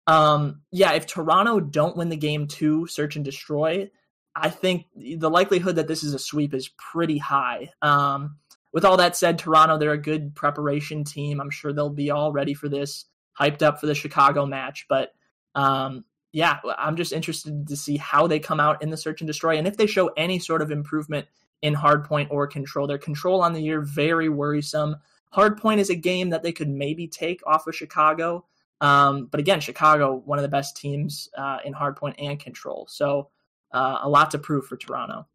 [0.07, 3.89] um, yeah, if Toronto don't win the game two, search and destroy,
[4.35, 7.71] I think the likelihood that this is a sweep is pretty high.
[7.81, 8.37] Um,
[8.73, 11.39] with all that said, Toronto, they're a good preparation team.
[11.39, 13.05] I'm sure they'll be all ready for this,
[13.39, 14.85] hyped up for the Chicago match.
[14.89, 15.13] But
[15.55, 19.27] um, yeah, I'm just interested to see how they come out in the search and
[19.27, 21.27] destroy and if they show any sort of improvement
[21.65, 22.85] in hardpoint or control.
[22.85, 24.97] Their control on the year, very worrisome.
[25.33, 28.45] Hardpoint is a game that they could maybe take off of Chicago.
[28.81, 32.85] Um, but again, Chicago, one of the best teams uh, in hardpoint and control.
[32.87, 33.29] So
[33.71, 35.25] uh, a lot to prove for Toronto.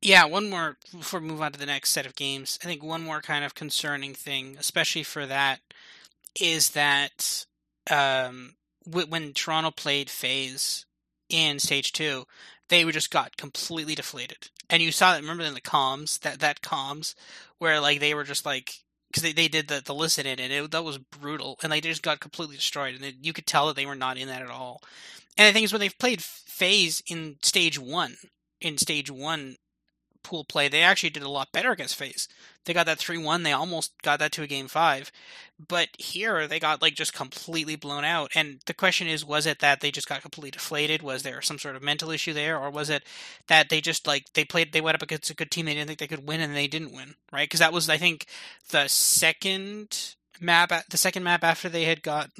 [0.00, 2.58] Yeah, one more before we move on to the next set of games.
[2.62, 5.60] I think one more kind of concerning thing, especially for that,
[6.40, 7.44] is that
[7.90, 8.54] um,
[8.86, 10.86] when Toronto played FaZe
[11.28, 12.24] in stage two,
[12.70, 14.48] they just got completely deflated.
[14.70, 15.20] And you saw that.
[15.20, 17.14] Remember in the comms that that comms
[17.58, 20.50] where like they were just like because they, they did the, the listen in it,
[20.50, 23.76] it that was brutal and they just got completely destroyed and you could tell that
[23.76, 24.80] they were not in that at all
[25.36, 28.16] and the thing is when they've played FaZe in stage one
[28.60, 29.56] in stage one
[30.22, 32.28] pool play, they actually did a lot better against FaZe.
[32.64, 33.42] They got that 3 1.
[33.42, 35.10] They almost got that to a game five.
[35.68, 38.30] But here, they got like just completely blown out.
[38.34, 41.02] And the question is was it that they just got completely deflated?
[41.02, 42.58] Was there some sort of mental issue there?
[42.58, 43.04] Or was it
[43.48, 45.88] that they just like they played, they went up against a good team they didn't
[45.88, 47.48] think they could win and they didn't win, right?
[47.48, 48.26] Because that was, I think,
[48.70, 52.30] the second map, the second map after they had got,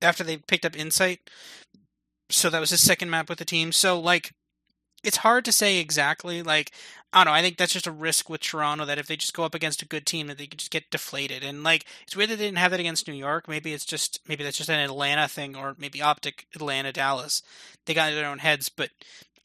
[0.00, 1.28] after they picked up Insight.
[2.28, 3.72] So that was his second map with the team.
[3.72, 4.32] So, like,
[5.04, 6.42] it's hard to say exactly.
[6.42, 6.72] Like,
[7.16, 7.38] I don't know.
[7.38, 9.80] I think that's just a risk with Toronto that if they just go up against
[9.80, 11.42] a good team, that they could just get deflated.
[11.42, 13.48] And like, it's weird that they didn't have that against New York.
[13.48, 17.42] Maybe it's just maybe that's just an Atlanta thing, or maybe Optic Atlanta Dallas.
[17.86, 18.90] They got their own heads, but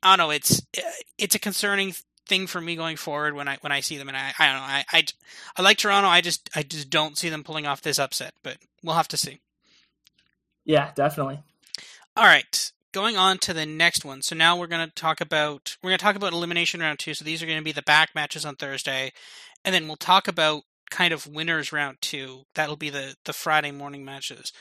[0.04, 0.32] I don't know.
[0.32, 0.82] It's eh,
[1.18, 1.94] it's a concerning
[2.28, 4.56] thing for me going forward when I when I see them, and I I don't
[4.58, 4.62] know.
[4.64, 5.04] I I,
[5.56, 6.10] I like Toronto.
[6.10, 9.18] I just I just don't see them pulling off this upset, but we'll have to
[9.18, 9.40] see.
[10.66, 11.40] Yeah, definitely.
[12.18, 14.22] All right going on to the next one.
[14.22, 17.14] So now we're going to talk about we're going to talk about elimination round 2.
[17.14, 19.12] So these are going to be the back matches on Thursday.
[19.64, 22.44] And then we'll talk about kind of winners round 2.
[22.56, 24.52] That'll be the the Friday morning matches.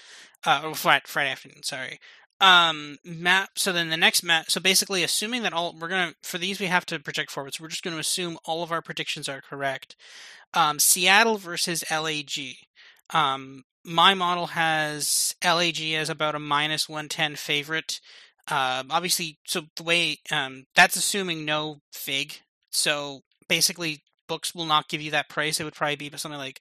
[0.44, 1.98] Uh or Friday, afternoon, sorry.
[2.40, 6.16] Um map so then the next map so basically assuming that all we're going to
[6.22, 7.54] for these we have to project forward.
[7.54, 9.96] So we're just going to assume all of our predictions are correct.
[10.54, 12.38] Um Seattle versus LAG.
[13.10, 18.00] Um my model has LAG as about a minus 110 favorite.
[18.48, 22.40] Uh, obviously, so the way um, that's assuming no fig.
[22.70, 25.60] So basically, books will not give you that price.
[25.60, 26.60] It would probably be something like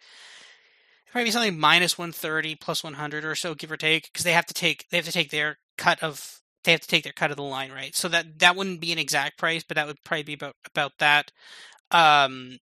[1.11, 4.53] probably something minus 130 plus 100 or so, give or take, because they have to
[4.53, 7.37] take they have to take their cut of they have to take their cut of
[7.37, 7.95] the line, right?
[7.95, 10.93] So that that wouldn't be an exact price, but that would probably be about about
[10.99, 11.31] that.
[11.91, 12.59] Um,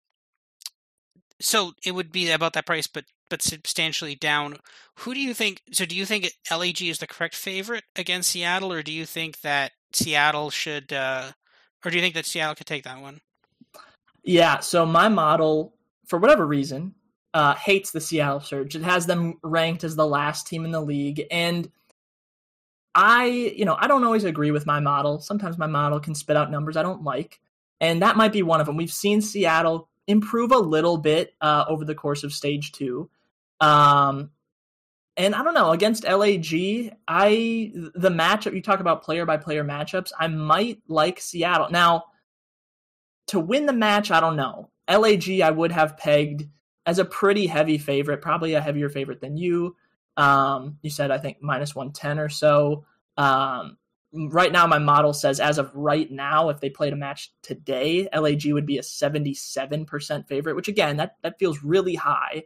[1.39, 4.57] so it would be about that price, but but substantially down.
[4.99, 5.63] Who do you think?
[5.71, 9.41] So, do you think LAG is the correct favorite against Seattle, or do you think
[9.41, 11.31] that Seattle should, uh,
[11.83, 13.21] or do you think that Seattle could take that one?
[14.23, 14.59] Yeah.
[14.59, 15.73] So my model,
[16.05, 16.93] for whatever reason,
[17.33, 18.75] uh, hates the Seattle Surge.
[18.75, 21.71] It has them ranked as the last team in the league, and
[22.93, 25.21] I, you know, I don't always agree with my model.
[25.21, 27.39] Sometimes my model can spit out numbers I don't like,
[27.79, 28.75] and that might be one of them.
[28.75, 33.09] We've seen Seattle improve a little bit uh, over the course of stage two.
[33.61, 34.31] Um,
[35.15, 39.63] and I don't know against LAG, I the matchup you talk about player by player
[39.63, 41.69] matchups, I might like Seattle.
[41.69, 42.05] Now,
[43.27, 44.69] to win the match, I don't know.
[44.89, 46.47] LAG, I would have pegged
[46.85, 49.75] as a pretty heavy favorite, probably a heavier favorite than you.
[50.17, 52.85] Um, you said I think minus one ten or so.
[53.17, 53.77] Um,
[54.13, 58.07] right now, my model says as of right now, if they played a match today,
[58.13, 62.43] LAG would be a seventy seven percent favorite, which again that that feels really high.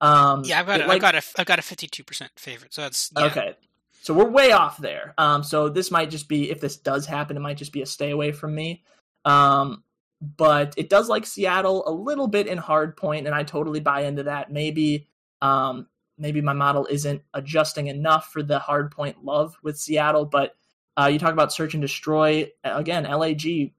[0.00, 2.72] Um, yeah, I've got, a, like, I've got a, I've got a fifty-two percent favorite,
[2.72, 3.24] so that's yeah.
[3.24, 3.54] okay.
[4.00, 5.12] So we're way off there.
[5.18, 7.86] Um, so this might just be if this does happen, it might just be a
[7.86, 8.82] stay away from me.
[9.24, 9.82] Um,
[10.20, 14.02] but it does like Seattle a little bit in hard point, and I totally buy
[14.02, 14.50] into that.
[14.50, 15.08] Maybe,
[15.42, 20.24] um, maybe my model isn't adjusting enough for the hard point love with Seattle.
[20.24, 20.56] But
[20.96, 23.04] uh, you talk about search and destroy again.
[23.04, 23.72] LAG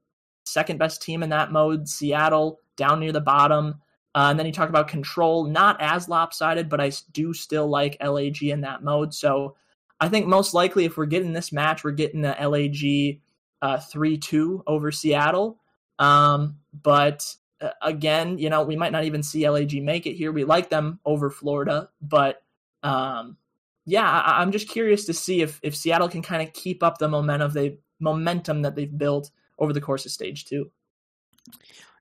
[0.46, 1.88] second best team in that mode.
[1.88, 3.82] Seattle down near the bottom.
[4.15, 8.04] Uh, and then you talk about control, not as lopsided, but I do still like
[8.04, 9.13] LAG in that mode.
[9.13, 9.56] So
[10.00, 13.22] I think most likely if we're getting this match, we're getting the LAG
[13.62, 15.60] uh, 3 2 over Seattle.
[16.00, 20.32] Um, but uh, again, you know, we might not even see LAG make it here.
[20.32, 22.42] We like them over Florida, but
[22.84, 23.38] um,
[23.86, 26.98] yeah, I- am just curious to see if, if Seattle can kind of keep up
[26.98, 30.71] the momentum they momentum that they've built over the course of stage two.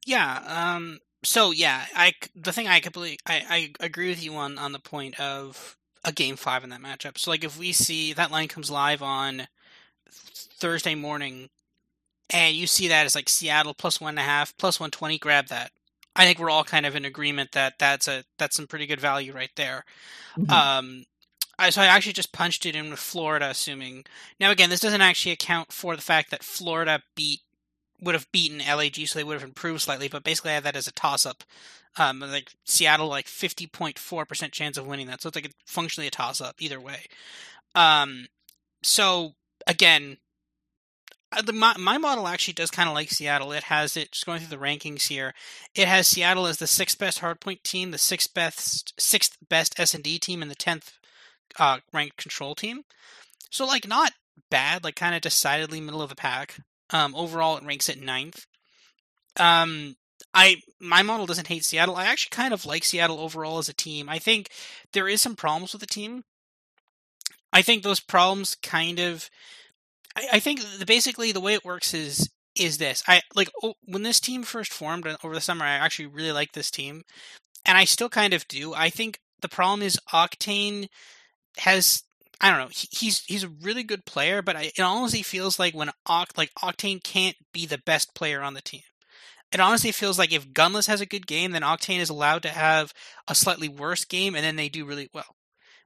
[0.07, 4.59] Yeah, um, so yeah, I the thing I completely I, I agree with you on
[4.59, 7.19] on the point of a game five in that matchup.
[7.19, 9.49] So like if we see that line comes live on
[10.11, 11.49] Thursday morning,
[12.31, 15.19] and you see that as like Seattle plus one and a half, plus one twenty,
[15.19, 15.73] grab that.
[16.15, 19.01] I think we're all kind of in agreement that that's a that's some pretty good
[19.01, 19.85] value right there.
[20.37, 20.51] Mm-hmm.
[20.51, 21.05] Um,
[21.59, 24.05] I, so I actually just punched it in with Florida, assuming.
[24.39, 27.41] Now again, this doesn't actually account for the fact that Florida beat
[28.01, 30.09] would have beaten LAG, so they would have improved slightly.
[30.09, 31.45] But basically, I have that as a toss up.
[31.97, 35.51] Um, like Seattle, like fifty point four percent chance of winning that, so it's like
[35.67, 37.07] functionally a toss up either way.
[37.75, 38.29] Um,
[38.83, 39.35] so
[39.67, 40.19] again,
[41.33, 43.53] uh, my, my model actually does kind of like Seattle.
[43.53, 45.35] It has it just going through the rankings here.
[45.75, 49.95] It has Seattle as the sixth best hardpoint team, the sixth best sixth best S
[49.95, 50.93] and D team, and the tenth
[51.59, 52.83] uh, ranked control team.
[53.51, 54.13] So like not
[54.51, 56.61] bad, like kind of decidedly middle of the pack.
[56.91, 58.47] Um, overall, it ranks at ninth.
[59.37, 59.97] Um,
[60.35, 61.97] I my model doesn't hate Seattle.
[61.97, 64.09] I actually kind of like Seattle overall as a team.
[64.09, 64.51] I think
[64.93, 66.25] there is some problems with the team.
[67.53, 69.31] I think those problems kind of.
[70.17, 72.29] I, I think the, basically the way it works is
[72.59, 73.03] is this.
[73.07, 75.65] I like oh, when this team first formed over the summer.
[75.65, 77.03] I actually really liked this team,
[77.65, 78.75] and I still kind of do.
[78.75, 80.89] I think the problem is Octane
[81.59, 82.03] has
[82.41, 82.71] I don't know.
[82.73, 86.37] He, he's he's a really good player, but I, it honestly feels like when Oct,
[86.37, 88.83] like Octane can't be the best player on the team.
[89.51, 92.51] It honestly feels like if Gunless has a good game, then Octane is allowed to
[92.51, 92.93] have
[93.27, 95.38] a slightly worse game, and then they do really well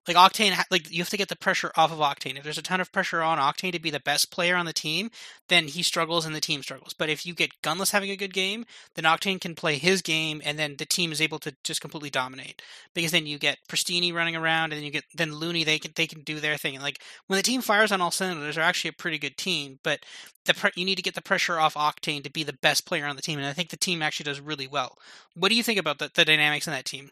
[0.09, 2.36] like Octane, like you have to get the pressure off of Octane.
[2.36, 4.72] If there's a ton of pressure on Octane to be the best player on the
[4.72, 5.11] team,
[5.48, 6.92] then he struggles and the team struggles.
[6.92, 10.42] But if you get Gunless having a good game, then Octane can play his game,
[10.44, 12.62] and then the team is able to just completely dominate.
[12.94, 15.62] Because then you get Prestinni running around, and then you get then Looney.
[15.62, 16.74] They can they can do their thing.
[16.74, 19.78] And like when the team fires on all cylinders, they're actually a pretty good team.
[19.84, 20.00] But
[20.46, 23.07] the pre- you need to get the pressure off Octane to be the best player
[23.07, 24.98] on the team, and I think the team actually does really well.
[25.34, 27.11] What do you think about the, the dynamics in that team?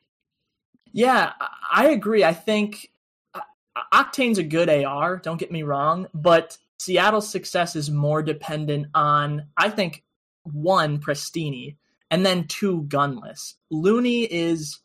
[0.92, 1.32] Yeah,
[1.70, 2.24] I agree.
[2.24, 2.90] I think
[3.34, 3.40] uh,
[3.92, 9.46] Octane's a good AR, don't get me wrong, but Seattle's success is more dependent on,
[9.56, 10.02] I think,
[10.44, 11.76] one, Prestinni,
[12.10, 13.54] and then two, Gunless.
[13.70, 14.80] Looney is,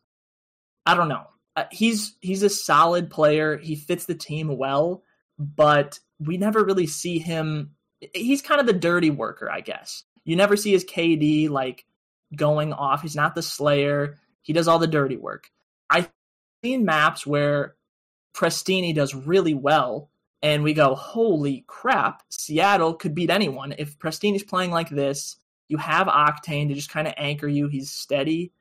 [0.85, 1.27] I don't know.
[1.55, 3.57] Uh, he's he's a solid player.
[3.57, 5.03] He fits the team well,
[5.39, 7.71] but we never really see him.
[8.13, 10.03] He's kind of the dirty worker, I guess.
[10.25, 11.85] You never see his KD like
[12.35, 13.01] going off.
[13.01, 14.17] He's not the Slayer.
[14.41, 15.49] He does all the dirty work.
[15.89, 16.09] I've
[16.63, 17.75] seen maps where
[18.35, 20.09] Prestinni does really well,
[20.41, 23.73] and we go, holy crap, Seattle could beat anyone.
[23.77, 27.67] If Prestinni's playing like this, you have Octane to just kind of anchor you.
[27.67, 28.51] He's steady.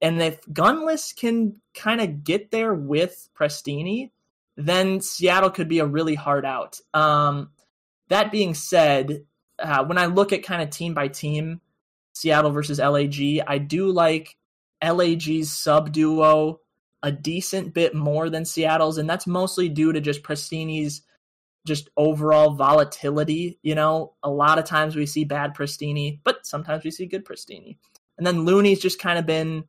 [0.00, 4.10] And if Gunless can kind of get there with Prestinni,
[4.56, 6.80] then Seattle could be a really hard out.
[6.94, 7.50] Um,
[8.08, 9.24] that being said,
[9.58, 11.60] uh, when I look at kind of team by team,
[12.14, 14.36] Seattle versus LAG, I do like
[14.82, 16.60] LAG's sub duo
[17.06, 21.02] a decent bit more than Seattle's, and that's mostly due to just Prestinni's
[21.64, 23.60] just overall volatility.
[23.62, 27.24] You know, a lot of times we see bad Prestinni, but sometimes we see good
[27.24, 27.76] Prestinni.
[28.18, 29.62] And then Looney's just kind of been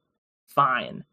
[0.47, 1.03] fine.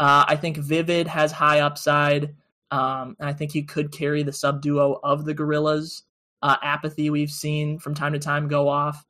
[0.00, 2.34] Uh, I think Vivid has high upside,
[2.70, 6.04] um, and I think he could carry the sub duo of the Guerrillas.
[6.40, 9.04] Uh, apathy we've seen from time to time go off.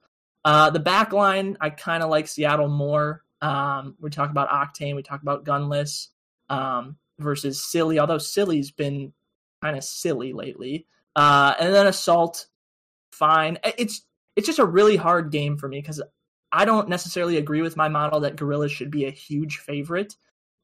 [0.45, 3.23] Uh, the back line, I kind of like Seattle more.
[3.41, 6.09] Um, we talk about Octane, we talk about Gunless
[6.49, 9.13] um, versus Silly, although Silly's been
[9.63, 10.87] kind of silly lately.
[11.17, 12.47] Uh, and then Assault,
[13.13, 13.59] fine.
[13.79, 14.03] It's
[14.37, 16.03] it's just a really hard game for me because
[16.53, 20.17] I don't necessarily agree with my model that Guerrillas should be a huge favorite.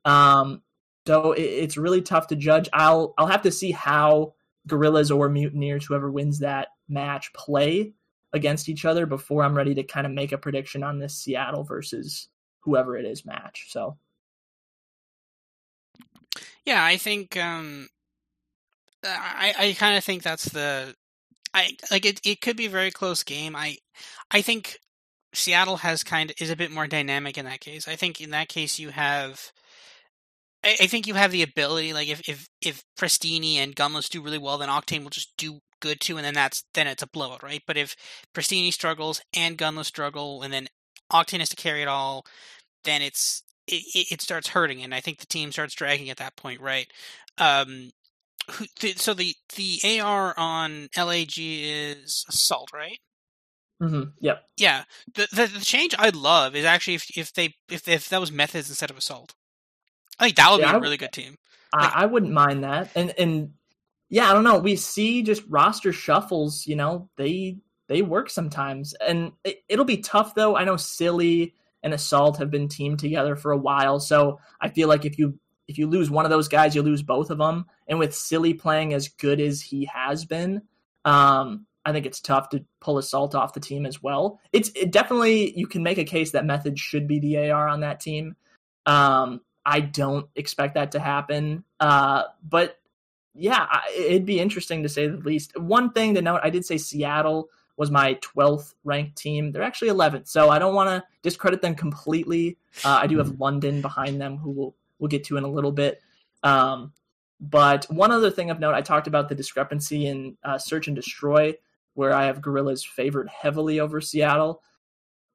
[0.05, 0.62] Um,
[1.07, 2.68] so it, it's really tough to judge.
[2.72, 4.35] I'll I'll have to see how
[4.66, 7.95] Guerrillas or Mutineers, whoever wins that match, play
[8.33, 11.64] against each other before I'm ready to kind of make a prediction on this Seattle
[11.64, 12.28] versus
[12.61, 13.66] whoever it is match.
[13.70, 13.97] So
[16.64, 17.88] yeah, I think um,
[19.04, 20.94] I I kind of think that's the
[21.54, 22.20] I like it.
[22.24, 23.56] It could be a very close game.
[23.56, 23.78] I
[24.30, 24.78] I think
[25.34, 27.88] Seattle has kind of is a bit more dynamic in that case.
[27.88, 29.52] I think in that case you have.
[30.62, 34.36] I, think you have the ability, like if if if Prestinni and Gunless do really
[34.36, 37.42] well, then Octane will just do good too, and then that's then it's a blowout,
[37.42, 37.62] right?
[37.66, 37.96] But if
[38.34, 40.68] Prestinni struggles and Gunless struggle, and then
[41.11, 42.26] Octane has to carry it all,
[42.84, 46.36] then it's it, it starts hurting, and I think the team starts dragging at that
[46.36, 46.90] point, right?
[47.38, 47.90] Um,
[48.96, 52.98] so the the AR on LAG is assault, right?
[53.82, 54.11] Mm-hmm.
[54.20, 54.42] Yep.
[54.58, 54.84] Yeah.
[55.14, 58.30] The, the, the change I'd love is actually if if they if if that was
[58.30, 59.34] Methodz instead of assault.
[60.18, 61.36] I think that would yeah, be a really good team.
[61.74, 63.52] Like, I, I wouldn't mind that, and and
[64.11, 64.58] yeah, I don't know.
[64.58, 66.66] We see just roster shuffles.
[66.66, 67.58] You know, they
[67.88, 70.56] they work sometimes, and it, it'll be tough though.
[70.56, 74.01] I know silly and Assault have been teamed together for a while.
[74.01, 77.03] So I feel like if you if you lose one of those guys, you lose
[77.03, 77.64] both of them.
[77.87, 80.62] And with Silly playing as good as he has been,
[81.05, 84.41] um, I think it's tough to pull Assault off the team as well.
[84.53, 87.81] It's it definitely you can make a case that Method should be the AR on
[87.81, 88.37] that team.
[88.85, 92.78] Um, I don't expect that to happen, uh, but
[93.35, 95.59] yeah, I, it'd be interesting to say the least.
[95.59, 97.49] One thing to note, I did say Seattle
[97.81, 99.53] was my 12th ranked team.
[99.53, 102.59] They're actually 11th, so I don't want to discredit them completely.
[102.85, 103.43] Uh, I do have mm-hmm.
[103.43, 106.03] London behind them, who we'll we'll get to in a little bit.
[106.43, 106.93] Um,
[107.41, 110.95] but one other thing of note, I talked about the discrepancy in uh, search and
[110.95, 111.55] destroy,
[111.95, 114.62] where I have Guerrillas favored heavily over Seattle.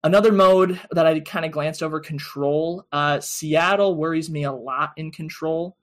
[0.03, 2.85] Another mode that I kind of glanced over, control.
[2.91, 5.77] Uh, Seattle worries me a lot in control.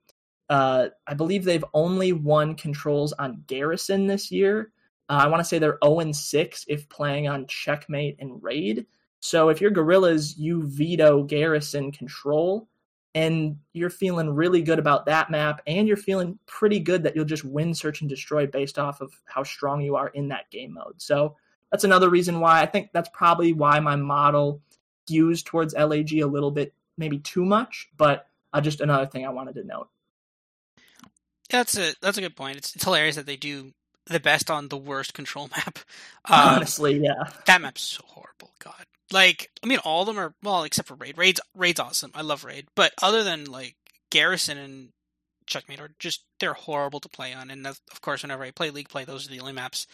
[0.48, 4.70] Uh, I believe they've only won controls on Garrison this year.
[5.08, 8.86] Uh, I want to say they're 0 6 if playing on Checkmate and Raid.
[9.20, 12.68] So if you're Guerrillas, you veto Garrison control
[13.14, 17.24] and you're feeling really good about that map and you're feeling pretty good that you'll
[17.24, 20.74] just win search and destroy based off of how strong you are in that game
[20.74, 20.94] mode.
[21.00, 21.36] So
[21.70, 24.60] that's another reason why i think that's probably why my model
[25.08, 29.30] skews towards lag a little bit maybe too much but uh, just another thing i
[29.30, 29.88] wanted to note.
[31.52, 32.56] That's a that's a good point.
[32.56, 33.72] It's, it's hilarious that they do
[34.06, 35.78] the best on the worst control map
[36.26, 40.34] um, honestly yeah that map's so horrible god like, I mean, all of them are
[40.42, 41.18] well, except for Raid.
[41.18, 42.10] Raid's Raid's awesome.
[42.14, 43.76] I love Raid, but other than like
[44.10, 44.88] Garrison and
[45.46, 47.50] Checkmate are just they're horrible to play on.
[47.50, 49.86] And of course, whenever I play League Play, those are the only maps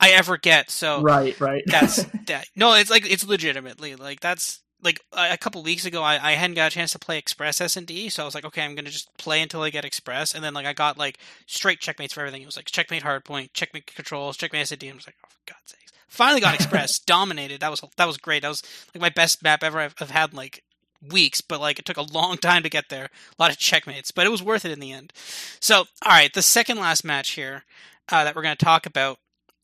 [0.00, 0.70] I ever get.
[0.70, 1.62] So right, right.
[1.66, 2.46] that's that.
[2.56, 6.56] No, it's like it's legitimately like that's like a couple weeks ago I, I hadn't
[6.56, 9.16] got a chance to play express s&d so i was like okay i'm gonna just
[9.16, 12.42] play until i get express and then like i got like straight checkmates for everything
[12.42, 15.52] it was like checkmate hardpoint checkmate controls checkmate s&d and i was like oh for
[15.52, 17.62] god's sakes Finally got Express, dominated.
[17.62, 18.42] That was that was great.
[18.42, 18.62] That was
[18.94, 20.62] like my best map ever I've, I've had like
[21.10, 23.06] weeks, but like it took a long time to get there.
[23.06, 25.14] A lot of checkmates, but it was worth it in the end.
[25.58, 27.64] So, all right, the second last match here
[28.10, 29.20] uh, that we're going to talk about.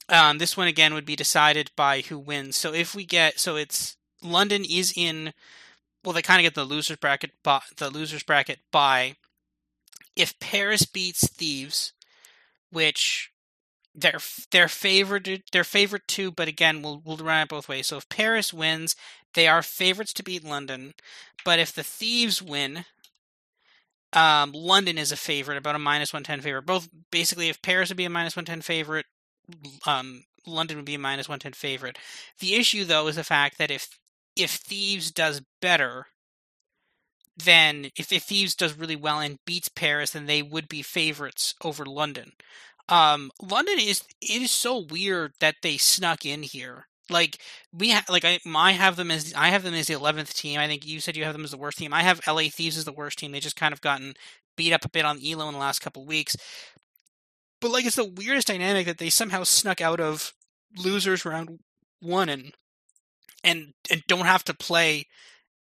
[0.08, 2.56] Um, this one again would be decided by who wins.
[2.56, 5.32] So if we get, so it's London is in.
[6.04, 9.16] Well, they kind of get the losers bracket, by, the losers bracket by
[10.16, 11.92] if Paris beats Thieves,
[12.70, 13.30] which
[13.94, 17.86] they're they're favored they're favored too, but again we'll we'll run it both ways.
[17.86, 18.96] So if Paris wins,
[19.34, 20.94] they are favorites to beat London,
[21.44, 22.84] but if the Thieves win,
[24.12, 26.66] um, London is a favorite, about a minus one ten favorite.
[26.66, 29.06] Both basically, if Paris would be a minus one ten favorite,
[29.86, 31.98] um, London would be a minus one ten favorite.
[32.40, 33.88] The issue though is the fact that if
[34.38, 36.06] if Thieves does better,
[37.36, 41.54] then if, if Thieves does really well and beats Paris, then they would be favorites
[41.62, 42.32] over London.
[42.88, 46.86] Um, London is it is so weird that they snuck in here.
[47.10, 47.38] Like
[47.72, 50.58] we ha- like I, I have them as I have them as the eleventh team.
[50.58, 51.92] I think you said you have them as the worst team.
[51.92, 53.32] I have LA Thieves as the worst team.
[53.32, 54.14] They just kind of gotten
[54.56, 56.36] beat up a bit on Elo in the last couple weeks.
[57.60, 60.32] But like it's the weirdest dynamic that they somehow snuck out of
[60.76, 61.58] losers round
[62.00, 62.52] one and
[63.44, 65.06] and and don't have to play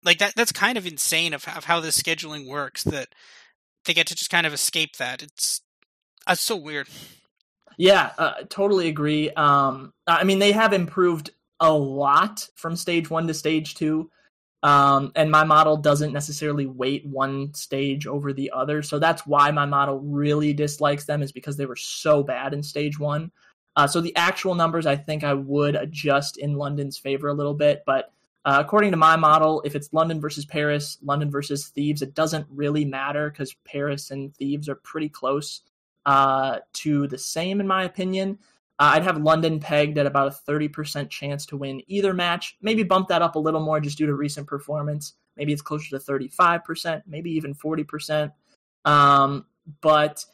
[0.04, 0.34] like that.
[0.36, 2.84] That's kind of insane of, of how this scheduling works.
[2.84, 3.08] That
[3.84, 5.22] they get to just kind of escape that.
[5.22, 5.60] It's
[6.26, 6.88] that's so weird.
[7.76, 9.30] Yeah, uh, totally agree.
[9.30, 14.10] Um, I mean, they have improved a lot from stage one to stage two.
[14.62, 18.82] Um, and my model doesn't necessarily weight one stage over the other.
[18.82, 22.62] So that's why my model really dislikes them, is because they were so bad in
[22.62, 23.30] stage one.
[23.76, 27.54] Uh, so the actual numbers, I think I would adjust in London's favor a little
[27.54, 27.82] bit.
[27.84, 28.12] But
[28.44, 32.46] uh, according to my model, if it's London versus Paris, London versus Thieves, it doesn't
[32.50, 35.62] really matter because Paris and Thieves are pretty close
[36.06, 38.38] uh, to the same, in my opinion.
[38.78, 42.56] Uh, I'd have London pegged at about a 30% chance to win either match.
[42.60, 45.14] Maybe bump that up a little more just due to recent performance.
[45.36, 48.32] Maybe it's closer to 35%, maybe even 40%.
[48.84, 49.46] Um,
[49.80, 50.24] but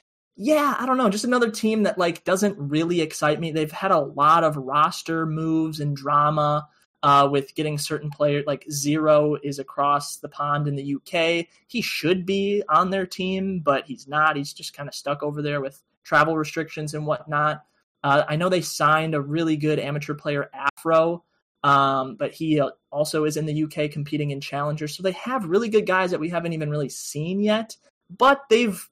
[0.42, 1.10] yeah, I don't know.
[1.10, 3.52] Just another team that like doesn't really excite me.
[3.52, 6.66] They've had a lot of roster moves and drama
[7.02, 11.46] uh, with getting certain players like Zero is across the pond in the UK.
[11.66, 14.36] He should be on their team, but he's not.
[14.36, 17.62] He's just kind of stuck over there with travel restrictions and whatnot.
[18.02, 21.22] Uh, I know they signed a really good amateur player, Afro,
[21.64, 24.96] um, but he uh, also is in the UK competing in Challengers.
[24.96, 27.76] So they have really good guys that we haven't even really seen yet,
[28.08, 28.88] but they've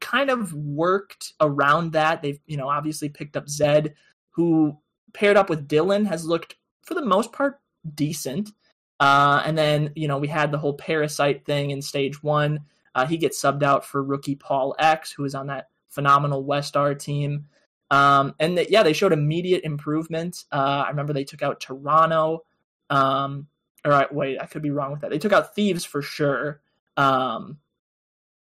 [0.00, 2.22] kind of worked around that.
[2.22, 3.94] They've, you know, obviously picked up Zed,
[4.30, 4.78] who
[5.12, 7.60] paired up with Dylan has looked for the most part
[7.94, 8.50] decent.
[9.00, 12.60] Uh, and then you know we had the whole parasite thing in stage one.
[12.94, 16.98] Uh, he gets subbed out for rookie Paul X, who is on that phenomenal Westar
[16.98, 17.46] team.
[17.90, 20.44] Um, and the, yeah, they showed immediate improvement.
[20.52, 22.44] Uh, I remember they took out Toronto.
[22.90, 23.48] Um,
[23.84, 25.10] all right, wait, I could be wrong with that.
[25.10, 26.60] They took out Thieves for sure.
[26.96, 27.58] Um,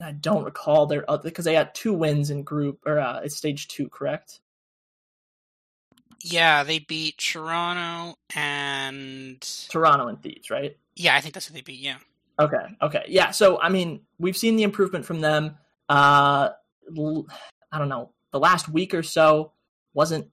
[0.01, 3.37] I don't recall their other because they had two wins in group or uh, it's
[3.37, 4.41] stage two, correct?
[6.21, 10.77] Yeah, they beat Toronto and Toronto and Thieves, right?
[10.97, 11.81] Yeah, I think that's what they beat.
[11.81, 11.99] Yeah.
[12.39, 12.65] Okay.
[12.83, 13.05] Okay.
[13.09, 13.31] Yeah.
[13.31, 15.57] So I mean, we've seen the improvement from them.
[15.89, 16.51] Uh,
[16.89, 18.11] I don't know.
[18.33, 19.53] The last week or so
[19.93, 20.29] wasn't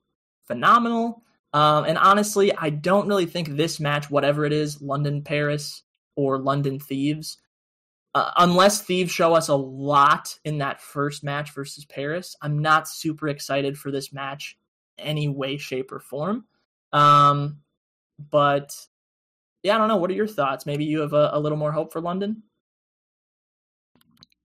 [0.45, 1.23] phenomenal.
[1.53, 5.83] Um, and honestly, I don't really think this match, whatever it is, London Paris
[6.15, 7.37] or London Thieves,
[8.13, 12.87] uh, unless Thieves show us a lot in that first match versus Paris, I'm not
[12.87, 14.57] super excited for this match
[14.97, 16.45] any way, shape, or form.
[16.91, 17.59] Um,
[18.29, 18.75] but
[19.63, 19.97] yeah, I don't know.
[19.97, 20.65] What are your thoughts?
[20.65, 22.43] Maybe you have a, a little more hope for London.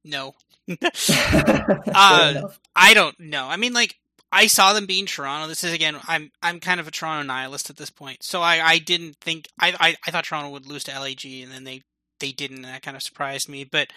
[0.05, 0.35] No.
[0.69, 2.43] uh,
[2.77, 3.47] I don't know.
[3.47, 3.97] I mean, like
[4.31, 5.49] I saw them being Toronto.
[5.49, 8.23] This is again, I'm I'm kind of a Toronto nihilist at this point.
[8.23, 11.51] So I, I didn't think I, I, I thought Toronto would lose to LAG, and
[11.51, 11.83] then they
[12.21, 13.65] they didn't, and that kind of surprised me.
[13.65, 13.89] But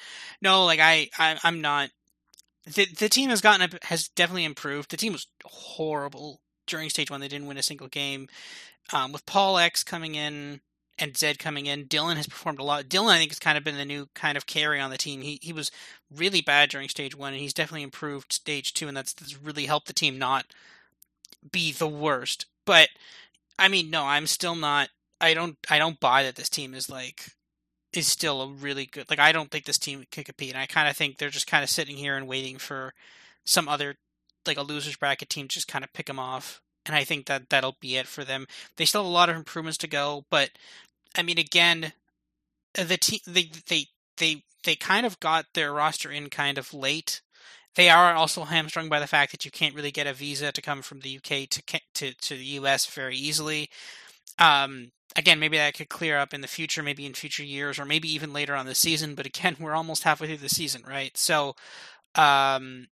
[0.42, 1.90] no, like I, I I'm not.
[2.66, 4.92] The the team has gotten has definitely improved.
[4.92, 7.22] The team was horrible during stage one.
[7.22, 8.28] They didn't win a single game.
[8.92, 10.62] Um, with Paul X coming in
[10.98, 12.86] and Zed coming in, Dylan has performed a lot.
[12.86, 15.22] Dylan, I think, has kind of been the new kind of carry on the team.
[15.22, 15.72] He he was
[16.14, 19.66] really bad during stage one, and he's definitely improved stage two, and that's, that's really
[19.66, 20.46] helped the team not
[21.52, 22.46] be the worst.
[22.66, 22.90] But
[23.58, 24.90] I mean, no, I'm still not.
[25.22, 25.58] I don't.
[25.70, 27.32] I don't buy that this team is like
[27.94, 29.10] is still a really good.
[29.10, 30.54] Like I don't think this team can compete.
[30.54, 32.94] And I kind of think they're just kind of sitting here and waiting for
[33.46, 33.96] some other
[34.46, 36.62] like a losers bracket team to just kind of pick them off.
[36.86, 38.48] And I think that that'll be it for them.
[38.78, 40.52] They still have a lot of improvements to go, but
[41.16, 41.94] I mean, again,
[42.74, 43.88] the team they they
[44.18, 47.22] they they kind of got their roster in kind of late.
[47.76, 50.62] They are also hamstrung by the fact that you can't really get a visa to
[50.62, 53.70] come from the UK to to to the US very easily.
[54.38, 57.86] Um, again, maybe that could clear up in the future, maybe in future years, or
[57.86, 59.16] maybe even later on the season.
[59.16, 61.16] But again, we're almost halfway through the season, right?
[61.18, 61.56] So,
[62.16, 62.88] um,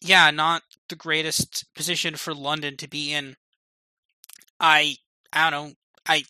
[0.00, 3.36] yeah, not the greatest position for London to be in.
[4.60, 4.96] I
[5.32, 5.74] I don't know.
[6.06, 6.24] I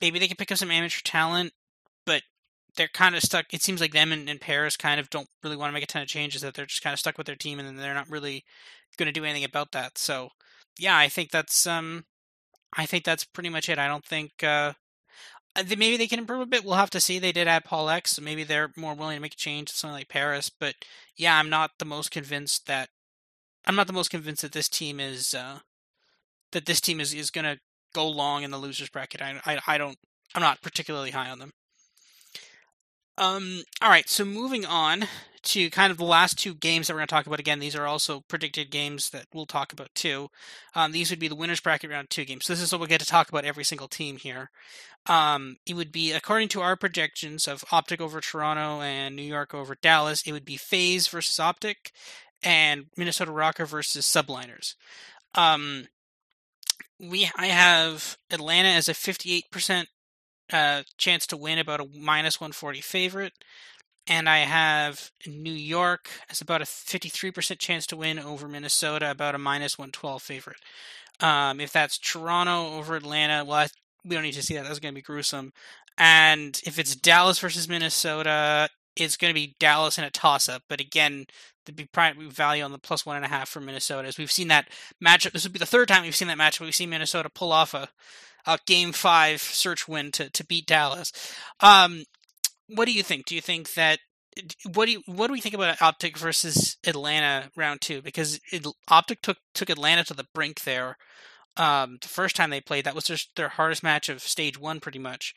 [0.00, 1.52] maybe they can pick up some amateur talent,
[2.06, 2.22] but
[2.76, 3.52] they're kind of stuck.
[3.52, 5.86] It seems like them and, and Paris kind of don't really want to make a
[5.86, 6.42] ton of changes.
[6.42, 8.44] That they're just kind of stuck with their team, and they're not really
[8.96, 9.98] going to do anything about that.
[9.98, 10.30] So,
[10.78, 12.04] yeah, I think that's um,
[12.76, 13.78] I think that's pretty much it.
[13.78, 14.72] I don't think uh,
[15.56, 16.64] uh maybe they can improve a bit.
[16.64, 17.18] We'll have to see.
[17.18, 19.76] They did add Paul X, so maybe they're more willing to make a change to
[19.76, 20.50] something like Paris.
[20.50, 20.74] But
[21.16, 22.88] yeah, I'm not the most convinced that
[23.66, 25.60] I'm not the most convinced that this team is uh,
[26.52, 27.58] that this team is is going to
[27.94, 29.22] go long in the losers bracket.
[29.22, 29.98] I, I, I don't.
[30.34, 31.52] I'm not particularly high on them.
[33.18, 33.62] Um.
[33.80, 34.08] All right.
[34.08, 35.04] So moving on
[35.42, 37.40] to kind of the last two games that we're going to talk about.
[37.40, 40.28] Again, these are also predicted games that we'll talk about too.
[40.74, 42.46] Um, these would be the winners bracket round two games.
[42.46, 44.50] So this is what we get to talk about every single team here.
[45.06, 49.52] Um, it would be according to our projections of Optic over Toronto and New York
[49.52, 50.22] over Dallas.
[50.24, 51.90] It would be FaZe versus Optic
[52.42, 54.74] and Minnesota ROKKR versus Subliners.
[55.34, 55.86] Um,
[57.00, 59.86] we I have Atlanta as a 58%
[60.52, 63.32] uh, chance to win, about a minus 140 favorite.
[64.06, 69.34] And I have New York as about a 53% chance to win over Minnesota, about
[69.34, 70.56] a minus 112 favorite.
[71.20, 73.68] Um, if that's Toronto over Atlanta, well, I,
[74.04, 74.64] we don't need to see that.
[74.64, 75.52] That's going to be gruesome.
[75.96, 80.62] And if it's Dallas versus Minnesota, it's going to be Dallas in a toss up.
[80.68, 81.26] But again,
[81.66, 84.08] the big value on the plus one and a half for Minnesota.
[84.08, 84.68] As we've seen that
[85.02, 86.60] matchup, this would be the third time we've seen that matchup.
[86.60, 87.88] We've seen Minnesota pull off a,
[88.46, 91.12] a game five search win to, to beat Dallas.
[91.60, 92.04] Um,
[92.68, 93.26] what do you think?
[93.26, 93.98] Do you think that
[94.72, 98.00] what do you what do we think about Optic versus Atlanta round two?
[98.00, 100.96] Because it, Optic took took Atlanta to the brink there.
[101.58, 104.80] Um, the first time they played, that was just their hardest match of stage one,
[104.80, 105.34] pretty much.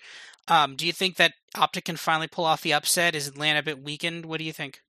[0.47, 3.15] Um, do you think that Optic can finally pull off the upset?
[3.15, 4.25] Is Atlanta a bit weakened?
[4.25, 4.79] What do you think?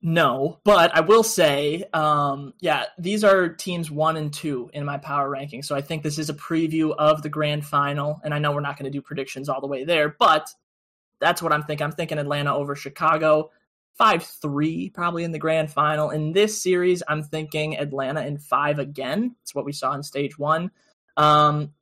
[0.00, 4.96] No, but I will say, um, yeah, these are teams one and two in my
[4.96, 5.64] power ranking.
[5.64, 8.20] So I think this is a preview of the grand final.
[8.22, 10.48] And I know we're not going to do predictions all the way there, but
[11.20, 11.84] that's what I'm thinking.
[11.84, 13.50] I'm thinking Atlanta over Chicago,
[13.94, 16.10] 5 3 probably in the grand final.
[16.10, 19.34] In this series, I'm thinking Atlanta in five again.
[19.42, 20.70] It's what we saw in stage one.
[21.16, 21.72] Um,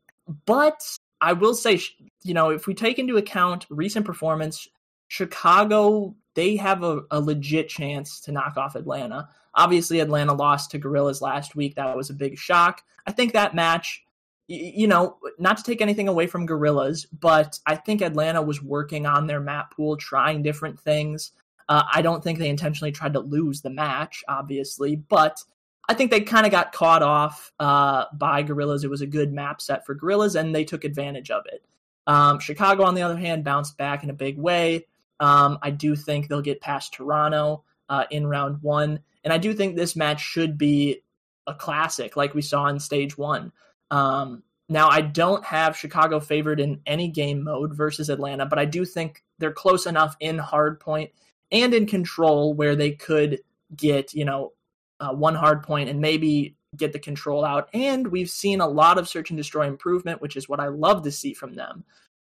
[0.46, 0.80] but
[1.20, 1.80] I will say,
[2.22, 4.66] you know, if we take into account recent performance,
[5.08, 9.28] Chicago they have a, a legit chance to knock off Atlanta.
[9.54, 11.74] Obviously, Atlanta lost to Guerrillas last week.
[11.74, 12.82] That was a big shock.
[13.06, 14.04] I think that match,
[14.46, 19.06] you know, not to take anything away from Guerrillas, but I think Atlanta was working
[19.06, 21.32] on their map pool, trying different things.
[21.68, 25.42] Uh, I don't think they intentionally tried to lose the match, obviously, but
[25.88, 28.84] I think they kind of got caught off uh, by Guerrillas.
[28.84, 31.64] It was a good map set for Guerrillas, and they took advantage of it.
[32.06, 34.86] Um, Chicago, on the other hand, bounced back in a big way.
[35.20, 39.54] Um, I do think they'll get past Toronto uh, in round one, and I do
[39.54, 41.02] think this match should be
[41.46, 43.52] a classic like we saw in stage one.
[43.90, 48.64] Um, now, I don't have Chicago favored in any game mode versus Atlanta, but I
[48.64, 51.12] do think they're close enough in hard point
[51.52, 53.40] and in control where they could
[53.76, 54.52] get, you know,
[54.98, 57.68] uh, one hard point and maybe get the control out.
[57.72, 61.02] And we've seen a lot of search and destroy improvement, which is what I love
[61.04, 61.84] to see from them.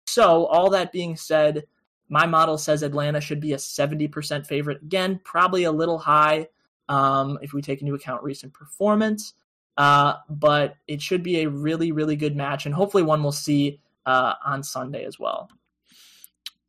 [0.06, 1.64] So, all that being said,
[2.08, 4.82] my model says Atlanta should be a 70% favorite.
[4.82, 6.48] Again, probably a little high
[6.88, 9.34] um, if we take into account recent performance.
[9.76, 13.80] Uh, but it should be a really, really good match, and hopefully one we'll see
[14.06, 15.48] uh, on Sunday as well.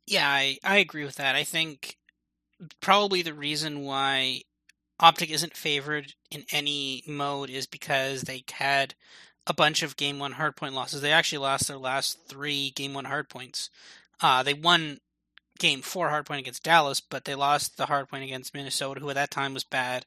[0.06, 1.34] Yeah, I, I agree with that.
[1.34, 1.96] I think
[2.80, 4.42] probably the reason why
[5.00, 8.94] Optic isn't favored in any mode is because they had
[9.46, 11.00] a bunch of game one hardpoint losses.
[11.00, 13.70] They actually lost their last three game one hardpoints.
[14.20, 14.98] Uh, they won
[15.60, 19.10] game four hard point against Dallas, but they lost the hard point against Minnesota, who
[19.10, 20.04] at that time was bad,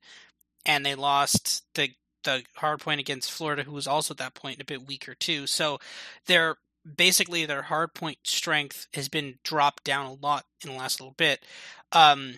[0.65, 1.91] and they lost the
[2.23, 5.47] the hard point against Florida, who was also at that point a bit weaker too.
[5.47, 5.79] So
[6.25, 6.57] their
[6.97, 11.15] basically their hard point strength has been dropped down a lot in the last little
[11.17, 11.45] bit.
[11.91, 12.35] Um,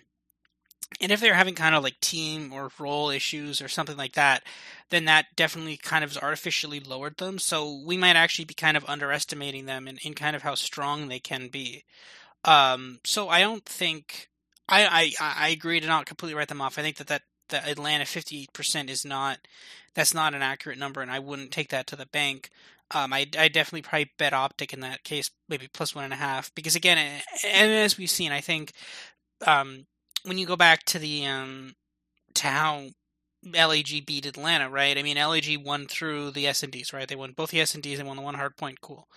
[1.00, 4.44] and if they're having kind of like team or role issues or something like that,
[4.90, 7.38] then that definitely kind of artificially lowered them.
[7.38, 11.08] So we might actually be kind of underestimating them in, in kind of how strong
[11.08, 11.84] they can be.
[12.46, 14.28] Um, so I don't think
[14.68, 16.78] I, I I agree to not completely write them off.
[16.78, 19.38] I think that that the Atlanta 58% is not
[19.94, 22.50] that's not an accurate number, and I wouldn't take that to the bank.
[22.92, 26.16] Um, I, I definitely probably bet optic in that case, maybe plus one and a
[26.16, 28.72] half, because again, and as we've seen, I think
[29.44, 29.86] um,
[30.24, 31.74] when you go back to the um,
[32.34, 32.84] to how
[33.44, 34.96] LAG beat Atlanta, right?
[34.96, 37.08] I mean, LAG won through the S and Ds, right?
[37.08, 38.80] They won both the S and Ds and won the one hard point.
[38.80, 39.08] Cool.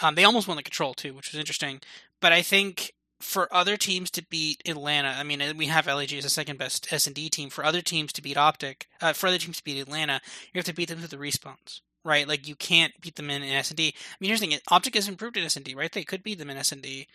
[0.00, 1.80] Um, they almost won the control too, which was interesting.
[2.20, 6.24] But I think for other teams to beat Atlanta, I mean, we have LAG as
[6.24, 7.50] the second best S and D team.
[7.50, 10.20] For other teams to beat Optic, uh, for other teams to beat Atlanta,
[10.52, 12.28] you have to beat them through the respawns, right?
[12.28, 13.94] Like you can't beat them in, S and D.
[13.96, 15.92] I mean, here's the thing: Optic has improved in S and D, right?
[15.92, 17.08] They could beat them in S and D,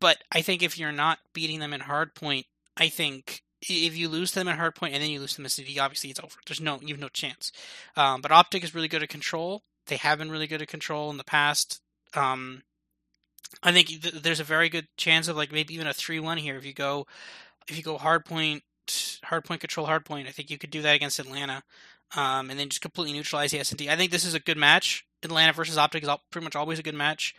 [0.00, 4.32] but I think if you're not beating them in hardpoint, I think if you lose
[4.32, 6.36] them at hardpoint and then you lose them in S and D, obviously it's over.
[6.46, 7.52] There's no you have no chance.
[7.96, 9.62] Um, but Optic is really good at control.
[9.86, 11.80] They have been really good at control in the past.
[12.14, 12.62] Um,
[13.62, 16.38] I think th- there's a very good chance of like maybe even a three one
[16.38, 17.06] here if you go
[17.68, 18.62] if you go hard point
[19.24, 20.28] hard point control hard point.
[20.28, 21.62] I think you could do that against Atlanta,
[22.16, 23.88] um, and then just completely neutralize the S and.
[23.88, 25.04] I think this is a good match.
[25.22, 27.34] Atlanta versus Optic is all, pretty much always a good match.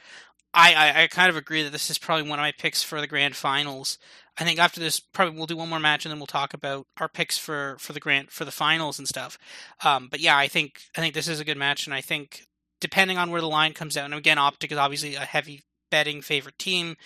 [0.54, 3.00] I, I, I kind of agree that this is probably one of my picks for
[3.00, 3.98] the grand finals.
[4.38, 6.88] I think after this, probably we'll do one more match and then we'll talk about
[7.00, 9.38] our picks for, for the grand for the finals and stuff.
[9.84, 12.46] Um, but yeah, I think I think this is a good match, and I think
[12.80, 16.22] depending on where the line comes out, and again, Optic is obviously a heavy betting
[16.22, 16.98] favorite team.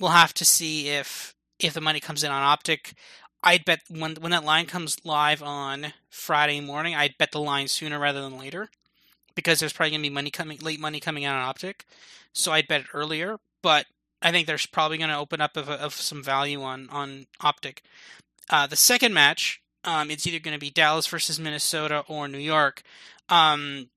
[0.00, 2.94] We'll have to see if if the money comes in on Optic.
[3.42, 7.68] I'd bet when when that line comes live on Friday morning, I'd bet the line
[7.68, 8.70] sooner rather than later
[9.34, 11.84] because there's probably gonna be money coming late money coming out on Optic.
[12.32, 13.86] So I'd bet it earlier, but
[14.22, 17.82] I think there's probably going to open up of, of, some value on on Optic.
[18.48, 22.38] Uh, the second match, um, it's either going to be Dallas versus Minnesota or New
[22.38, 22.82] York.
[23.28, 23.88] Um,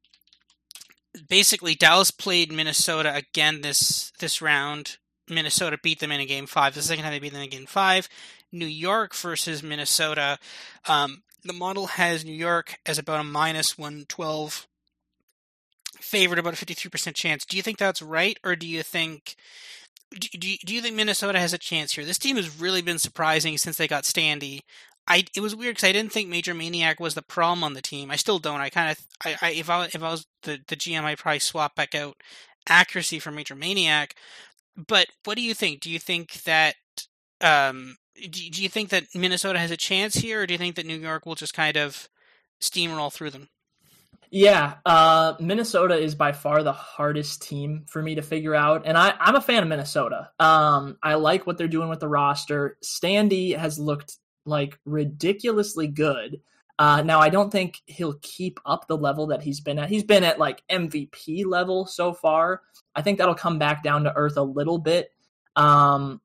[1.30, 4.98] basically Dallas played Minnesota again this this round.
[5.30, 6.74] Minnesota beat them in a game five.
[6.74, 8.10] The second time they beat them in game five.
[8.52, 10.38] New York versus Minnesota.
[10.88, 14.68] Um, the model has New York as about a minus one twelve
[16.00, 17.46] favored, about a fifty three percent chance.
[17.46, 19.36] Do you think that's right, or do you think?
[20.12, 22.06] Do you, do you think Minnesota has a chance here?
[22.06, 24.60] This team has really been surprising since they got Standy.
[25.08, 28.10] I it was weird because I didn't think MajorManiak was the problem on the team.
[28.10, 28.62] I still don't.
[28.62, 31.40] I kind of I, I if I if I was the the GM, I'd probably
[31.40, 32.16] swap back out
[32.68, 34.12] accuracy for MajorManiak.
[34.76, 35.82] But what do you think?
[35.82, 36.76] Do you think that
[37.42, 40.76] um do, do you think that Minnesota has a chance here, or do you think
[40.76, 42.08] that New York will just kind of
[42.62, 43.50] steamroll through them?
[44.36, 48.98] Yeah, uh, Minnesota is by far the hardest team for me to figure out, and
[48.98, 50.32] I, I'm a fan of Minnesota.
[50.40, 52.78] Um, I like what they're doing with the roster.
[52.84, 56.42] Standy has looked like ridiculously good.
[56.80, 59.90] Uh, now, I don't think he'll keep up the level that he's been at.
[59.90, 62.62] He's been at like MVP level so far.
[62.96, 65.12] I think that'll come back down to earth a little bit.
[65.56, 66.20] Um,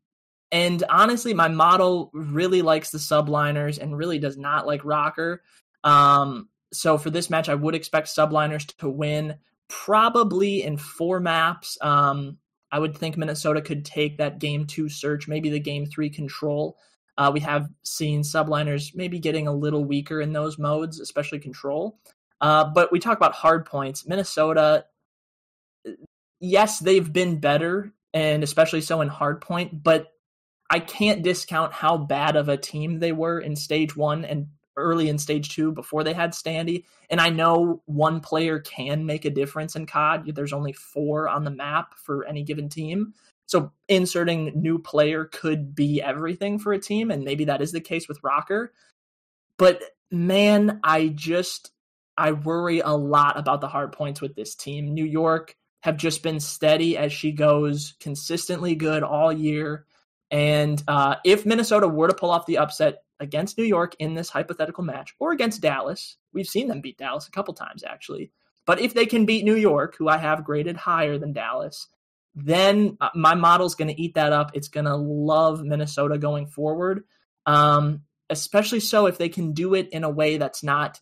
[0.51, 5.39] and honestly, my model really likes the subliners and really does not like ROKKR.
[5.85, 9.37] Um, so for this match, I would expect subliners to win
[9.69, 11.77] probably in four maps.
[11.83, 12.39] Um,
[12.71, 16.79] I would think Minnesota could take that game two search, maybe the game three control.
[17.19, 21.99] Uh, we have seen subliners maybe getting a little weaker in those modes, especially control.
[22.41, 24.07] Uh, but we talk about hard points.
[24.07, 24.85] Minnesota,
[26.41, 30.13] yes, they've been better, and especially so in hard point, but
[30.71, 34.47] I can't discount how bad of a team they were in stage one and
[34.77, 36.85] early in stage two before they had Standy.
[37.11, 40.35] And I know one player can make a difference in COD.
[40.35, 43.15] There's only four on the map for any given team.
[43.49, 47.81] So inserting new player could be everything for a team, and maybe that is the
[47.81, 48.69] case with ROKKR.
[49.57, 51.71] But man, I just
[52.17, 54.93] I worry a lot about the hard points with this team.
[54.93, 59.87] New York have just been steady as she goes, consistently good all year.
[60.31, 64.29] And uh, if Minnesota were to pull off the upset against New York in this
[64.29, 68.31] hypothetical match, or against Dallas, we've seen them beat Dallas a couple times actually.
[68.67, 71.89] But if they can beat New York, who I have graded higher than Dallas,
[72.35, 74.53] then uh, my model's going to eat that up.
[74.55, 77.05] It's going to love Minnesota going forward,
[77.47, 81.01] um, especially so if they can do it in a way that's not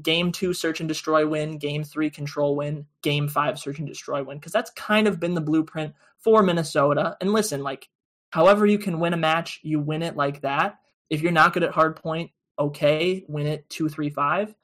[0.00, 4.22] game two search and destroy win, game three control win, game five search and destroy
[4.22, 7.16] win, because that's kind of been the blueprint for Minnesota.
[7.20, 7.88] And listen, like,
[8.30, 10.78] however you can win a match, you win it like that.
[11.10, 14.54] If you're not good at hard point, okay, win it two, three, five.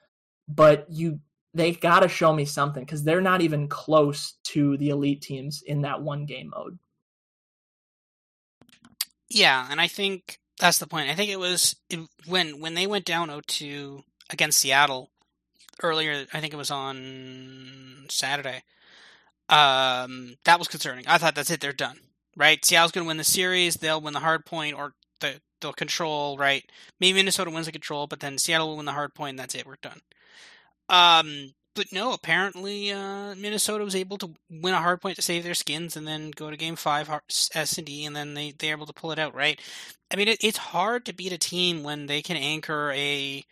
[0.48, 1.20] But you
[1.54, 5.62] they got to show me something because they're not even close to the elite teams
[5.62, 6.78] in that one game mode.
[9.28, 11.10] Yeah, and I think that's the point.
[11.10, 11.76] I think it was
[12.26, 15.10] when when they went down 0-2 against Seattle
[15.82, 16.26] earlier.
[16.32, 18.62] I think it was on Saturday.
[19.48, 21.06] Um, that was concerning.
[21.06, 21.60] I thought that's it.
[21.60, 21.98] They're done.
[22.36, 22.64] Right?
[22.64, 23.74] Seattle's going to win the series.
[23.76, 26.36] They'll win the hard point, or the, they'll control.
[26.36, 26.64] Right?
[27.00, 29.30] Maybe Minnesota wins the control, but then Seattle will win the hard point.
[29.30, 29.66] And that's it.
[29.66, 30.00] We're done.
[30.88, 35.44] Um, but no, apparently uh, Minnesota was able to win a hard point to save
[35.44, 38.72] their skins, and then go to Game Five S and D, and then they they're
[38.74, 39.34] able to pull it out.
[39.34, 39.60] Right?
[40.10, 43.44] I mean, it, it's hard to beat a team when they can anchor a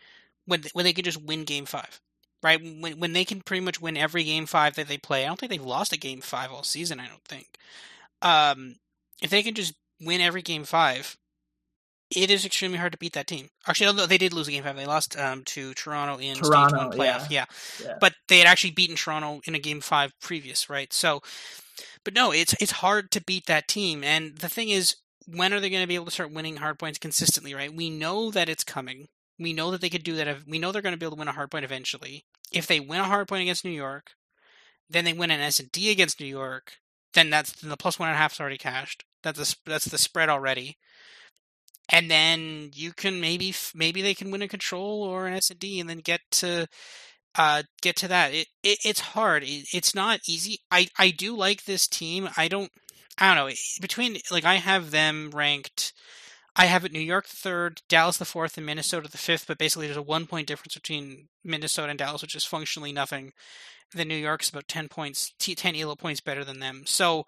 [0.46, 2.00] when when they can just win Game Five.
[2.42, 2.60] Right?
[2.60, 5.24] When when they can pretty much win every Game Five that they play.
[5.24, 6.98] I don't think they've lost a Game Five all season.
[6.98, 7.58] I don't think.
[8.22, 8.76] Um,
[9.22, 11.16] if they can just win every Game Five,
[12.10, 13.48] it is extremely hard to beat that team.
[13.66, 16.68] Actually, although they did lose a game five, they lost um, to Toronto in Toronto,
[16.68, 17.30] stage one playoff.
[17.30, 17.46] Yeah.
[17.80, 17.84] Yeah.
[17.84, 17.94] yeah.
[18.00, 20.92] but they had actually beaten Toronto in a game five previous, right?
[20.92, 21.20] So,
[22.04, 24.04] but no, it's it's hard to beat that team.
[24.04, 24.96] And the thing is,
[25.26, 27.54] when are they going to be able to start winning hard points consistently?
[27.54, 27.74] Right?
[27.74, 29.08] We know that it's coming.
[29.38, 30.28] We know that they could do that.
[30.28, 32.24] If, We know they're going to be able to win a hard point eventually.
[32.52, 34.12] If they win a hard point against New York,
[34.88, 36.74] then they win an S and D against New York.
[37.14, 39.04] Then that's then the plus one and a half is already cashed.
[39.24, 40.78] That's the that's the spread already
[41.88, 45.58] and then you can maybe maybe they can win a control or an S and
[45.58, 46.66] D, and then get to
[47.36, 48.34] uh, get to that.
[48.34, 49.42] It, it it's hard.
[49.44, 50.58] It, it's not easy.
[50.70, 52.28] I I do like this team.
[52.36, 52.70] I don't.
[53.18, 53.54] I don't know.
[53.80, 55.92] Between like I have them ranked.
[56.58, 59.46] I have it New York the third, Dallas the fourth, and Minnesota the fifth.
[59.46, 63.32] But basically, there's a one point difference between Minnesota and Dallas, which is functionally nothing.
[63.92, 66.82] Then New York's about ten points, ten ELO points better than them.
[66.86, 67.24] So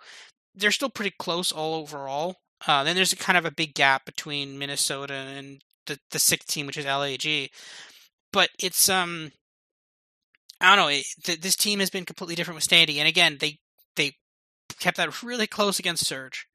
[0.54, 2.36] they're still pretty close all overall.
[2.66, 6.66] Uh, then there's kind of a big gap between Minnesota and the the sixth team,
[6.66, 7.50] which is LAG.
[8.32, 9.32] But it's um,
[10.60, 10.88] I don't know.
[10.92, 13.58] It, this team has been completely different with Standy, and again, they
[13.96, 14.12] they
[14.80, 16.46] kept that really close against Surge.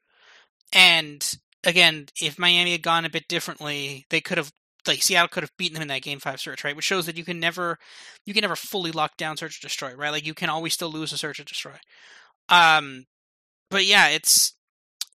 [0.73, 4.51] And again, if Miami had gone a bit differently, they could have
[4.87, 6.75] like Seattle could have beaten them in that game five search, right?
[6.75, 7.77] Which shows that you can never
[8.25, 10.11] you can never fully lock down search and destroy, right?
[10.11, 11.75] Like you can always still lose a search and destroy.
[12.49, 13.05] Um,
[13.69, 14.55] but yeah, it's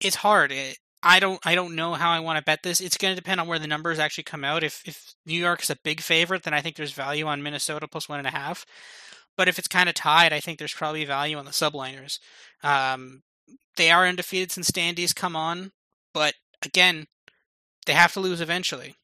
[0.01, 0.53] it's hard.
[0.53, 2.81] It, I don't I don't know how I want to bet this.
[2.81, 4.65] It's going to depend on where the numbers actually come out.
[4.65, 8.09] If if New York's a big favorite, then I think there's value on Minnesota plus
[8.09, 8.67] one and a half.
[9.37, 12.19] But if it's kind of tied, I think there's probably value on the subliners.
[12.65, 13.23] Um,
[13.77, 15.71] they are undefeated since Standy's come on,
[16.13, 17.07] but again,
[17.87, 18.97] they have to lose eventually.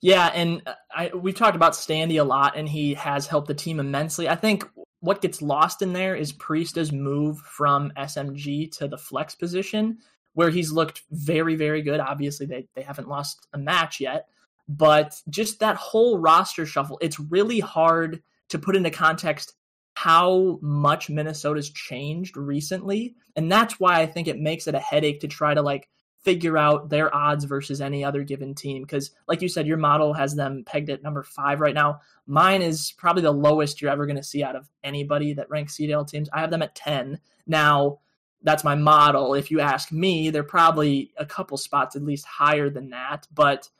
[0.00, 3.54] Yeah, and uh, I, we've talked about Standy a lot, and he has helped the
[3.54, 4.28] team immensely.
[4.28, 4.64] I think
[5.00, 9.98] what gets lost in there is Priestahh's move from SMG to the flex position,
[10.34, 12.00] where he's looked very, very good.
[12.00, 14.28] Obviously, they, they haven't lost a match yet,
[14.68, 19.54] but just that whole roster shuffle, it's really hard to put into context
[19.94, 23.16] how much Minnesota's changed recently.
[23.34, 25.88] And that's why I think it makes it a headache to try to like
[26.28, 28.82] figure out their odds versus any other given team.
[28.82, 32.02] Because, like you said, your model has them pegged at number five right now.
[32.26, 35.78] Mine is probably the lowest you're ever going to see out of anybody that ranks
[35.78, 36.28] CDL teams.
[36.30, 37.18] I have them at 10.
[37.46, 38.00] Now,
[38.42, 39.32] that's my model.
[39.32, 43.26] If you ask me, they're probably a couple spots at least higher than that.
[43.32, 43.70] But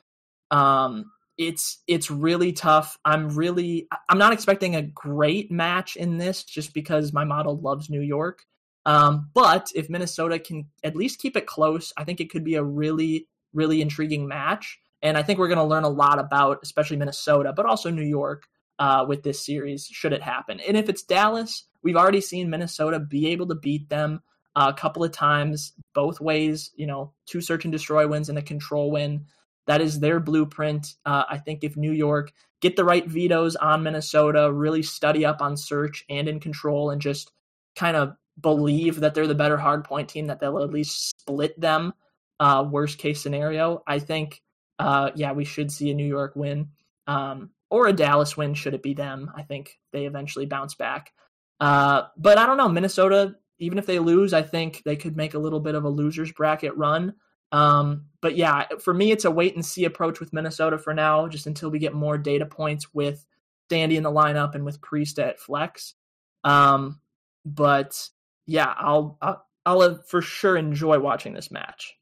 [0.49, 2.97] um, it's it's really tough.
[3.05, 7.91] I'm really I'm not expecting a great match in this just because my model loves
[7.91, 8.41] New York.
[8.89, 12.55] Um, but if Minnesota can at least keep it close, I think it could be
[12.55, 14.79] a really, really intriguing match.
[15.03, 18.01] And I think we're going to learn a lot about, especially Minnesota, but also New
[18.01, 18.47] York
[18.79, 20.59] uh, with this series, should it happen.
[20.67, 24.23] And if it's Dallas, we've already seen Minnesota be able to beat them
[24.55, 28.41] a couple of times, both ways, you know, two search and destroy wins and a
[28.41, 29.25] control win.
[29.67, 30.95] That is their blueprint.
[31.05, 35.43] Uh, I think if New York get the right vetoes on Minnesota, really study up
[35.43, 37.31] on search and in control, and just
[37.75, 41.93] kind of believe that they're the better hardpoint team, that they'll at least split them.
[42.39, 44.41] Uh, worst case scenario, I think.
[44.77, 46.69] Uh, yeah, we should see a New York win
[47.07, 48.53] um, or a Dallas win.
[48.53, 49.31] Should it be them?
[49.35, 51.11] I think they eventually bounce back.
[51.59, 52.69] Uh, but I don't know.
[52.69, 55.89] Minnesota, even if they lose, I think they could make a little bit of a
[55.89, 57.15] losers bracket run.
[57.51, 61.27] Um, but yeah, for me, it's a wait and see approach with Minnesota for now,
[61.27, 63.25] just until we get more data points with
[63.69, 65.95] Standy in the lineup and with Priest at flex.
[66.43, 67.01] Um,
[67.45, 68.09] but
[68.49, 71.93] yeah, I'll, I'll I'll for sure enjoy watching this match.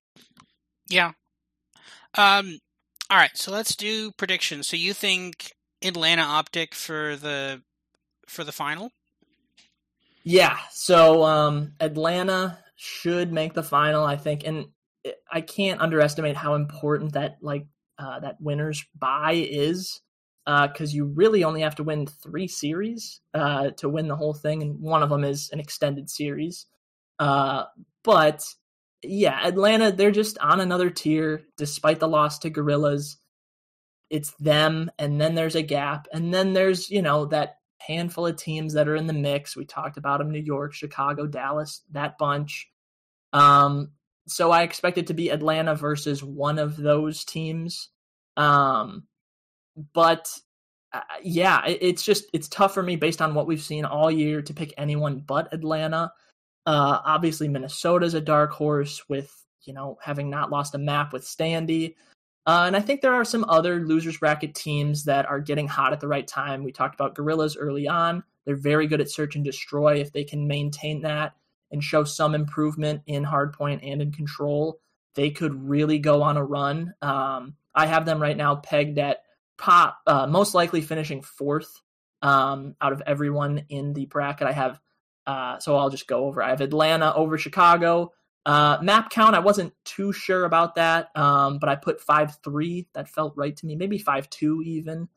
[0.87, 1.11] Yeah.
[2.15, 2.59] Um.
[3.09, 4.67] All right, so let's do predictions.
[4.67, 7.61] So you think Atlanta Optic for the
[8.27, 8.91] for the final?
[10.23, 10.57] Yeah.
[10.71, 14.67] So um, Atlanta should make the final, I think, and
[15.31, 17.65] I can't underestimate how important that like
[17.99, 19.99] uh, that winners buy is
[20.47, 24.33] because uh, you really only have to win three series uh, to win the whole
[24.33, 26.67] thing, and one of them is an extended series.
[27.19, 27.65] Uh,
[28.01, 28.45] but
[29.03, 33.17] yeah, Atlanta, they're just on another tier despite the loss to Guerrillas.
[34.09, 38.37] It's them, and then there's a gap, and then there's you know that handful of
[38.37, 39.57] teams that are in the mix.
[39.57, 42.69] We talked about them: New York, Chicago, Dallas, that bunch.
[43.33, 43.91] Um,
[44.27, 47.89] so I expect it to be Atlanta versus one of those teams.
[48.37, 49.03] Um,
[49.93, 50.27] but
[50.93, 54.11] uh, yeah, it, it's just it's tough for me based on what we've seen all
[54.11, 56.11] year to pick anyone but Atlanta.
[56.65, 61.23] Uh, obviously, Minnesota's a dark horse with you know having not lost a map with
[61.23, 61.95] Standy.
[62.45, 65.91] Uh, and I think there are some other losers bracket teams that are getting hot
[65.91, 66.63] at the right time.
[66.63, 68.23] We talked about Guerrillas early on.
[68.45, 69.95] They're very good at search and destroy.
[69.95, 71.33] If they can maintain that
[71.71, 74.79] and show some improvement in hardpoint and in control,
[75.15, 76.93] they could really go on a run.
[77.01, 79.23] Um, I have them right now pegged at
[79.57, 81.81] pop, uh, most likely finishing fourth
[82.21, 84.47] um, out of everyone in the bracket.
[84.47, 84.79] I have,
[85.25, 86.41] uh, so I'll just go over.
[86.41, 88.13] I have Atlanta over Chicago.
[88.45, 92.87] Uh, map count, I wasn't too sure about that, um, but I put five three.
[92.93, 93.75] That felt right to me.
[93.75, 95.09] Maybe five two even.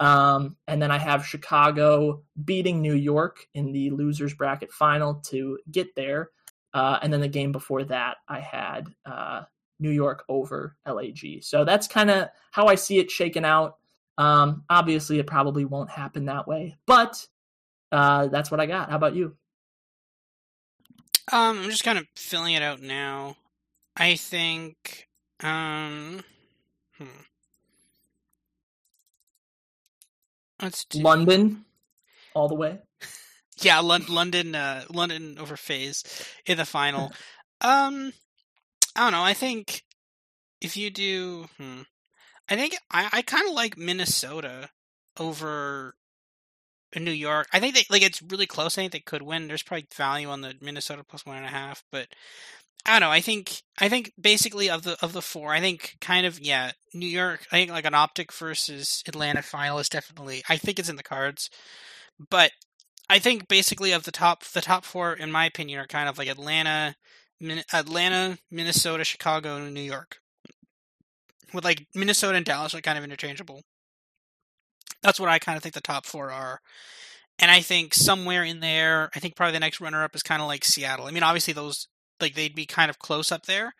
[0.00, 5.58] Um, and then I have Chicago beating New York in the losers bracket final to
[5.70, 6.30] get there.
[6.72, 9.42] Uh, and then the game before that, I had uh,
[9.80, 11.42] New York over LAG.
[11.42, 13.76] So that's kind of how I see it shaken out.
[14.18, 17.26] Um, obviously, it probably won't happen that way, but
[17.90, 18.90] uh, that's what I got.
[18.90, 19.36] How about you?
[21.32, 23.36] Um, I'm just kind of filling it out now.
[23.96, 25.08] I think.
[25.40, 26.22] Um,
[26.98, 27.04] hmm.
[30.60, 31.00] Let's do...
[31.00, 31.64] London,
[32.34, 32.78] all the way.
[33.60, 36.04] yeah, London, uh, London over FaZe
[36.46, 37.12] in the final.
[37.60, 38.12] um,
[38.96, 39.22] I don't know.
[39.22, 39.84] I think
[40.60, 41.82] if you do, hmm,
[42.48, 44.70] I think I, I kind of like Minnesota
[45.18, 45.94] over
[46.96, 47.46] New York.
[47.52, 48.76] I think they like it's really close.
[48.76, 49.46] I think they could win.
[49.46, 52.08] There's probably value on the Minnesota plus one and a half, but
[52.84, 53.12] I don't know.
[53.12, 56.72] I think I think basically of the of the four, I think kind of yeah,
[56.92, 57.46] New York.
[57.52, 60.42] I think like an OpTic versus Atlanta final is definitely.
[60.48, 61.50] I think it's in the cards,
[62.30, 62.50] but
[63.08, 66.18] I think basically of the top the top four, in my opinion, are kind of
[66.18, 66.96] like Atlanta,
[67.72, 70.18] Atlanta, Minnesota, Chicago, and New York.
[71.52, 73.62] With like Minnesota and Dallas are kind of interchangeable.
[75.02, 76.60] That's what I kind of think the top four are.
[77.38, 80.42] And I think somewhere in there, I think probably the next runner up is kind
[80.42, 81.06] of like Seattle.
[81.06, 81.88] I mean, obviously those
[82.20, 83.74] like they'd be kind of close up there.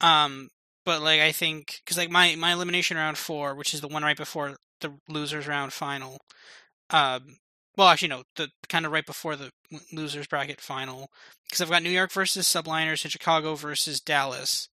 [0.00, 0.48] Um,
[0.84, 4.02] but like I think because like my my elimination round four, which is the one
[4.02, 6.18] right before the losers round final.
[6.90, 7.36] Um,
[7.76, 9.50] well, actually no, the kind of right before the
[9.92, 11.10] losers bracket final
[11.44, 14.68] because I've got New York versus Subliners and Chicago versus Dallas.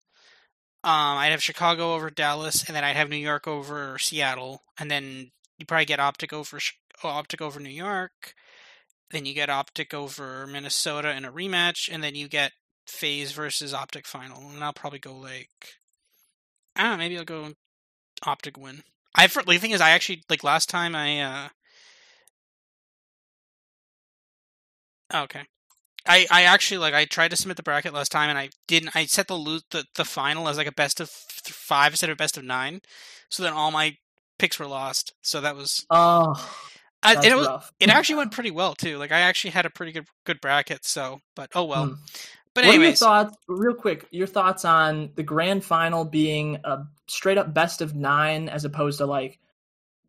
[0.84, 4.90] Um, I'd have Chicago over Dallas, and then I'd have New York over Seattle, and
[4.90, 6.58] then you probably get OpTic over
[7.02, 8.34] OpTic over New York.
[9.10, 12.52] Then you get OpTic over Minnesota in a rematch, and then you get
[12.86, 15.50] FaZe versus OpTic final, and I'll probably go like
[16.74, 17.52] I don't know, maybe I'll go
[18.24, 18.82] OpTic win.
[19.14, 21.20] I the thing is, I actually like last time I.
[21.20, 21.48] uh
[25.14, 25.42] Okay,
[26.06, 28.94] I I actually like I tried to submit the bracket last time and I didn't.
[28.94, 32.18] I set the lose the, the final as like a best of five instead of
[32.18, 32.80] best of nine,
[33.28, 33.96] so then all my
[34.38, 35.12] picks were lost.
[35.22, 36.34] So that was oh.
[37.04, 38.96] I, it, was, it actually went pretty well too.
[38.96, 40.84] Like I actually had a pretty good good bracket.
[40.84, 41.86] So, but oh well.
[41.86, 41.94] Hmm.
[42.54, 43.36] But anyways, what are your thoughts?
[43.48, 48.48] Real quick, your thoughts on the grand final being a straight up best of nine
[48.48, 49.38] as opposed to like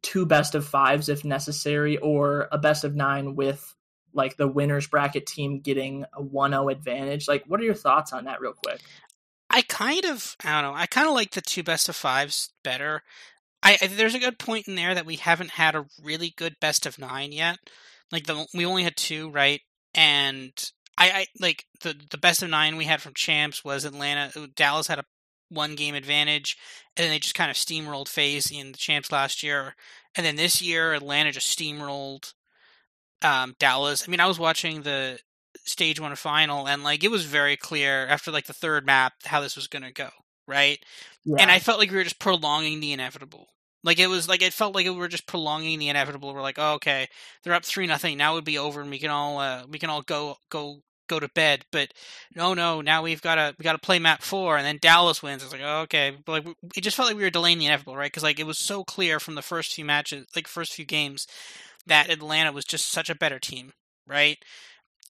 [0.01, 3.73] two best of fives if necessary, or a best of nine with
[4.13, 7.27] like the winners bracket team getting a 1-0 advantage.
[7.27, 8.81] Like, what are your thoughts on that, real quick?
[9.49, 10.77] I kind of I don't know.
[10.77, 13.03] I kind of like the two best of fives better.
[13.61, 16.55] I, I, there's a good point in there that we haven't had a really good
[16.59, 17.59] best of nine yet.
[18.11, 19.61] Like the we only had two, right?
[19.93, 20.51] And
[20.97, 24.31] I, I like the the best of nine we had from champs was Atlanta.
[24.35, 25.05] Uh, Dallas had a
[25.49, 26.57] one game advantage,
[26.97, 29.75] and then they just kind of steamrolled FaZe in the champs last year.
[30.15, 32.33] And then this year, Atlanta just steamrolled
[33.23, 34.05] um, Dallas.
[34.07, 35.19] I mean, I was watching the
[35.65, 39.41] stage one final, and like it was very clear after like the third map how
[39.41, 40.09] this was going to go,
[40.47, 40.79] right?
[41.25, 41.37] Yeah.
[41.39, 43.47] And I felt like we were just prolonging the inevitable.
[43.83, 46.33] Like it was like it felt like we were just prolonging the inevitable.
[46.33, 47.07] We're like, oh, okay,
[47.43, 48.17] they're up three nothing.
[48.17, 50.81] Now it would be over, and we can all uh, we can all go go
[51.07, 51.65] go to bed.
[51.71, 51.93] But
[52.33, 55.21] no, no, now we've got to we got to play map four, and then Dallas
[55.21, 55.43] wins.
[55.43, 57.97] It's like oh, okay, but like it just felt like we were delaying the inevitable,
[57.97, 58.11] right?
[58.11, 61.27] Because like it was so clear from the first few matches, like first few games,
[61.87, 63.73] that Atlanta was just such a better team,
[64.07, 64.37] right?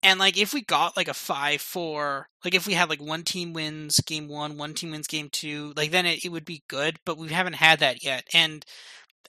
[0.01, 3.23] And like if we got like a five four, like if we had like one
[3.23, 6.63] team wins game one, one team wins game two, like then it, it would be
[6.67, 6.99] good.
[7.05, 8.65] But we haven't had that yet, and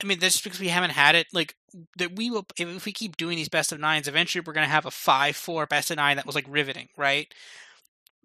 [0.02, 1.28] I mean that's just because we haven't had it.
[1.32, 1.54] Like
[1.98, 4.86] that we will if we keep doing these best of nines, eventually we're gonna have
[4.86, 7.32] a five four best of nine that was like riveting, right?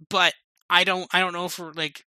[0.09, 0.33] But
[0.69, 2.03] I don't I don't know if we're like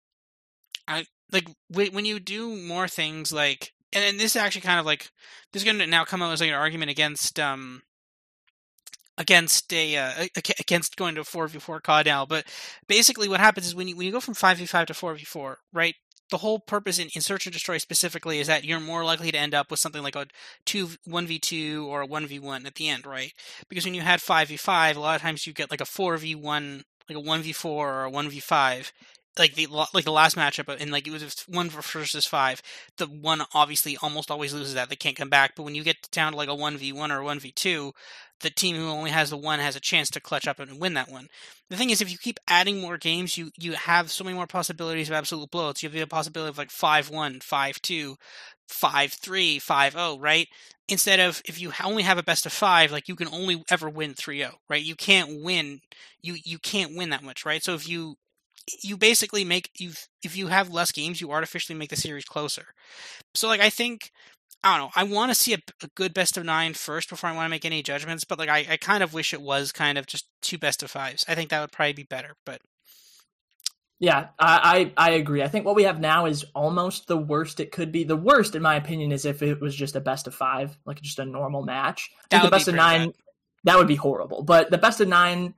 [0.88, 4.86] I like when you do more things like and, and this is actually kind of
[4.86, 5.10] like
[5.52, 7.82] this is going to now come out as like an argument against um
[9.18, 10.26] against a uh,
[10.58, 12.26] against going to four v four COD now.
[12.26, 12.46] But
[12.88, 15.14] basically, what happens is when you when you go from five v five to four
[15.14, 15.94] v four, right?
[16.30, 19.38] The whole purpose in, in search and destroy specifically is that you're more likely to
[19.38, 20.26] end up with something like a
[20.64, 23.32] two one v two or a one v one at the end, right?
[23.68, 25.86] Because when you had five v five, a lot of times you get like a
[25.86, 28.92] four v one, like a one v four or a one v five,
[29.38, 32.62] like the like the last matchup uh, and like it was one versus five.
[32.98, 35.52] The one obviously almost always loses that they can't come back.
[35.56, 37.52] But when you get down to like a one v one or a one v
[37.52, 37.92] two,
[38.40, 40.94] the team who only has the one has a chance to clutch up and win
[40.94, 41.28] that one.
[41.68, 44.46] The thing is, if you keep adding more games, you you have so many more
[44.46, 45.82] possibilities of absolute blowouts.
[45.82, 48.16] You have the possibility of like 5-1 5-2
[48.68, 50.48] 5-3 5 right?
[50.88, 53.88] Instead of if you only have a best of five, like you can only ever
[53.88, 54.82] win 3-0, right?
[54.82, 55.80] You can't win
[56.22, 57.62] you you can't win that much, right?
[57.62, 58.16] So if you
[58.82, 59.92] you basically make you
[60.22, 62.66] if you have less games, you artificially make the series closer.
[63.34, 64.10] So like I think
[64.62, 64.92] I don't know.
[64.94, 67.50] I want to see a, a, good best of nine first before I want to
[67.50, 68.24] make any judgments.
[68.24, 70.90] But like I, I kind of wish it was kind of just two best of
[70.90, 71.24] fives.
[71.26, 72.36] I think that would probably be better.
[72.44, 72.60] But
[73.98, 75.42] yeah, I, I, I agree.
[75.42, 78.04] I think what we have now is almost the worst it could be.
[78.04, 81.00] The worst, in my opinion, is if it was just a best of five, like
[81.00, 82.10] just a normal match.
[82.30, 83.14] I think the best of nine, bad.
[83.64, 84.42] that would be horrible.
[84.42, 85.54] But the best of nine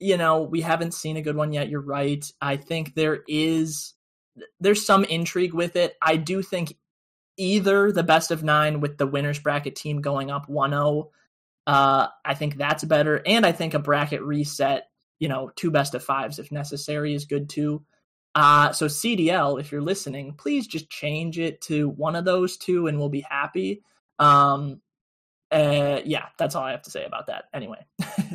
[0.00, 1.68] you know, we haven't seen a good one yet.
[1.68, 2.24] You're right.
[2.40, 3.94] I think there is
[4.60, 5.94] there's some intrigue with it.
[6.02, 6.76] I do think
[7.36, 11.08] either the best of nine with the winners bracket team going up 1-0
[11.66, 13.22] uh, I think that's better.
[13.24, 14.88] And I think a bracket reset,
[15.18, 17.84] you know, two best of fives if necessary is good too.
[18.34, 22.86] Uh, so CDL, if you're listening, please just change it to one of those two
[22.86, 23.82] and we'll be happy.
[24.18, 24.80] Um,
[25.50, 27.44] uh, yeah, that's all I have to say about that.
[27.54, 27.86] Anyway.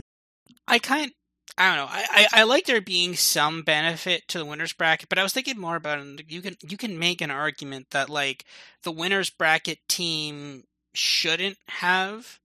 [0.67, 1.11] I kind
[1.59, 1.91] I don't know.
[1.91, 5.33] I, I, I, like there being some benefit to the winners bracket, but I was
[5.33, 5.99] thinking more about.
[6.31, 8.45] You can you can make an argument that like
[8.83, 12.39] the winners bracket team shouldn't have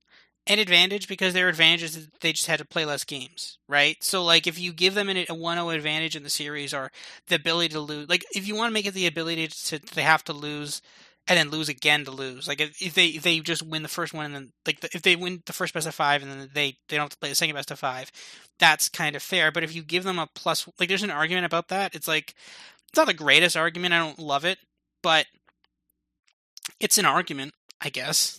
[0.49, 3.97] an advantage because their advantage is they just had to play less games, right?
[4.03, 6.91] So like if you give them a 1-0 advantage in the series or
[7.29, 10.03] the ability to lose, like if you want to make it the ability to they
[10.03, 10.83] have to lose
[11.27, 12.47] and then lose again to lose.
[12.47, 14.89] Like if, if they if they just win the first one and then like the,
[14.95, 17.19] if they win the first best of five and then they they don't have to
[17.19, 18.11] play the second best of five,
[18.59, 19.51] that's kind of fair.
[19.51, 21.95] But if you give them a plus, like there's an argument about that.
[21.95, 22.35] It's like
[22.89, 23.95] it's not the greatest argument.
[23.95, 24.59] I don't love it,
[25.03, 25.27] but
[26.81, 28.39] it's an argument, I guess.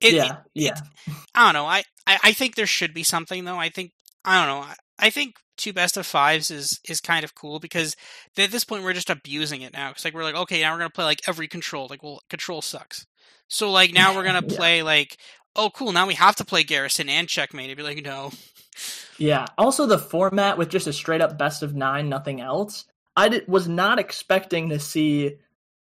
[0.00, 0.72] It, yeah, it, yeah.
[1.06, 1.66] It, I don't know.
[1.66, 3.58] I, I I think there should be something though.
[3.58, 3.92] I think
[4.24, 4.74] I don't know.
[4.98, 7.96] I, think two best of fives is is kind of cool because
[8.36, 9.90] at this point we're just abusing it now.
[9.90, 11.86] It's like we're like, okay, now we're gonna play like every control.
[11.88, 13.06] Like, well, control sucks.
[13.48, 14.84] So like now we're gonna play yeah.
[14.84, 15.18] like,
[15.54, 15.92] oh, cool.
[15.92, 17.66] Now we have to play Garrison and checkmate.
[17.66, 18.32] It'd be like, no.
[19.18, 19.46] Yeah.
[19.56, 22.84] Also, the format with just a straight up best of nine, nothing else.
[23.16, 25.36] I did, was not expecting to see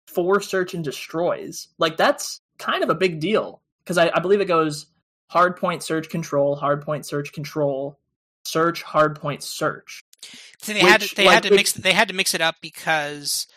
[0.08, 1.70] four search and destroys.
[1.78, 4.88] Like that's kind of a big deal because I, I believe it goes
[5.28, 7.98] hard point search control, hard point search control,
[8.46, 10.04] search hardpoint search.
[10.62, 12.42] So they which, had to, they like, had to mix they had to mix it
[12.42, 13.48] up because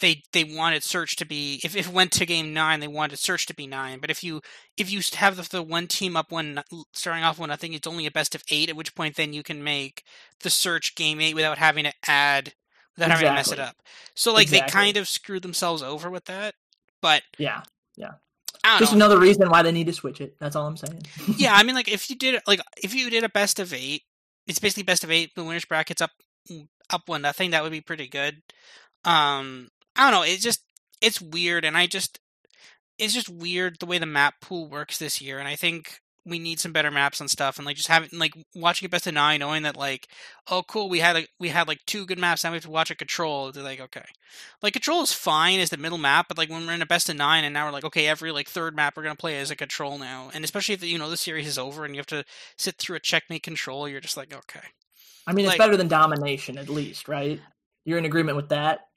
[0.00, 3.18] they they wanted search to be if, if it went to game nine they wanted
[3.18, 4.40] search to be nine but if you
[4.76, 6.62] if you have the, the one team up one
[6.92, 9.32] starting off one I think it's only a best of eight at which point then
[9.32, 10.02] you can make
[10.40, 12.54] the search game eight without having to add
[12.96, 13.26] without exactly.
[13.26, 13.76] having to mess it up
[14.14, 14.66] so like exactly.
[14.66, 16.54] they kind of screwed themselves over with that
[17.00, 17.62] but yeah
[17.96, 18.12] yeah
[18.78, 18.96] just know.
[18.96, 21.02] another reason why they need to switch it that's all I'm saying
[21.36, 24.02] yeah I mean like if you did like if you did a best of eight
[24.46, 25.34] it's basically best of eight.
[25.34, 26.10] The winners brackets up
[26.90, 28.42] up one nothing, that would be pretty good.
[29.04, 30.22] Um, I don't know.
[30.26, 30.62] It just
[31.00, 32.20] it's weird, and I just
[32.98, 36.38] it's just weird the way the map pool works this year, and I think we
[36.38, 39.14] need some better maps and stuff and like just having like watching a best of
[39.14, 40.08] nine knowing that like
[40.50, 42.70] oh cool we had like we had like two good maps now we have to
[42.70, 44.04] watch a control they're like okay.
[44.62, 47.08] Like control is fine as the middle map but like when we're in a best
[47.08, 49.50] of nine and now we're like okay every like third map we're gonna play as
[49.50, 50.30] a control now.
[50.32, 52.24] And especially if you know the series is over and you have to
[52.56, 54.66] sit through a checkmate control you're just like okay.
[55.26, 57.40] I mean it's better than domination at least right?
[57.84, 58.88] You're in agreement with that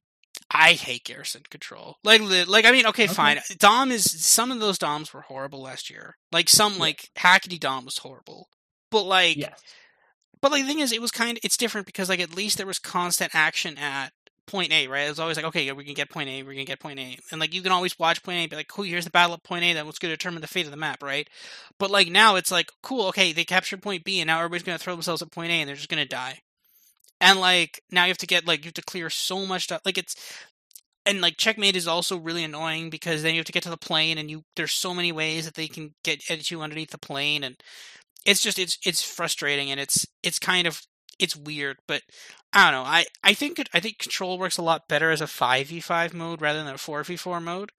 [0.49, 1.97] I hate Garrison Control.
[2.03, 3.39] Like, like I mean, okay, okay, fine.
[3.57, 6.15] Dom is some of those Doms were horrible last year.
[6.31, 6.79] Like some yeah.
[6.79, 8.47] like Hackney Dom was horrible,
[8.89, 9.59] but like, yes.
[10.41, 11.37] but like the thing is, it was kind.
[11.37, 14.13] of It's different because like at least there was constant action at
[14.47, 15.05] point A, right?
[15.05, 17.17] It was always like, okay, we can get point A, we can get point A,
[17.31, 19.43] and like you can always watch point A, be like, cool, here's the battle at
[19.43, 21.27] point A, that was going to determine the fate of the map, right?
[21.77, 24.77] But like now, it's like, cool, okay, they captured point B, and now everybody's going
[24.77, 26.39] to throw themselves at point A, and they're just going to die
[27.19, 29.81] and like now you have to get like you have to clear so much stuff
[29.85, 30.15] like it's
[31.05, 33.77] and like checkmate is also really annoying because then you have to get to the
[33.77, 36.97] plane and you there's so many ways that they can get at you underneath the
[36.97, 37.55] plane and
[38.25, 40.81] it's just it's it's frustrating and it's it's kind of
[41.19, 42.01] it's weird but
[42.53, 45.25] i don't know i i think i think control works a lot better as a
[45.25, 47.71] 5v5 mode rather than a 4v4 mode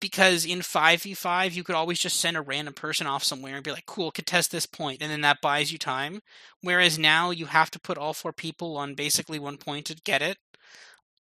[0.00, 3.72] because in 5v5 you could always just send a random person off somewhere and be
[3.72, 6.20] like cool contest this point and then that buys you time.
[6.62, 10.22] Whereas now you have to put all four people on basically one point to get
[10.22, 10.38] it.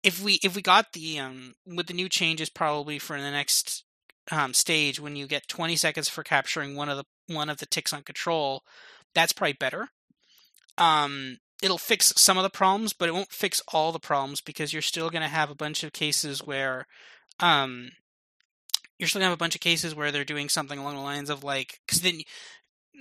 [0.04, 3.84] If we if we got the um with the new changes probably for the next
[4.32, 7.66] um, stage when you get 20 seconds for capturing one of the one of the
[7.66, 8.64] ticks on control
[9.14, 9.90] that's probably better.
[10.78, 14.74] Um it'll fix some of the problems but it won't fix all the problems because
[14.74, 16.86] you're still going to have a bunch of cases where
[17.40, 17.92] um
[19.00, 21.30] you're still gonna have a bunch of cases where they're doing something along the lines
[21.30, 22.22] of like because then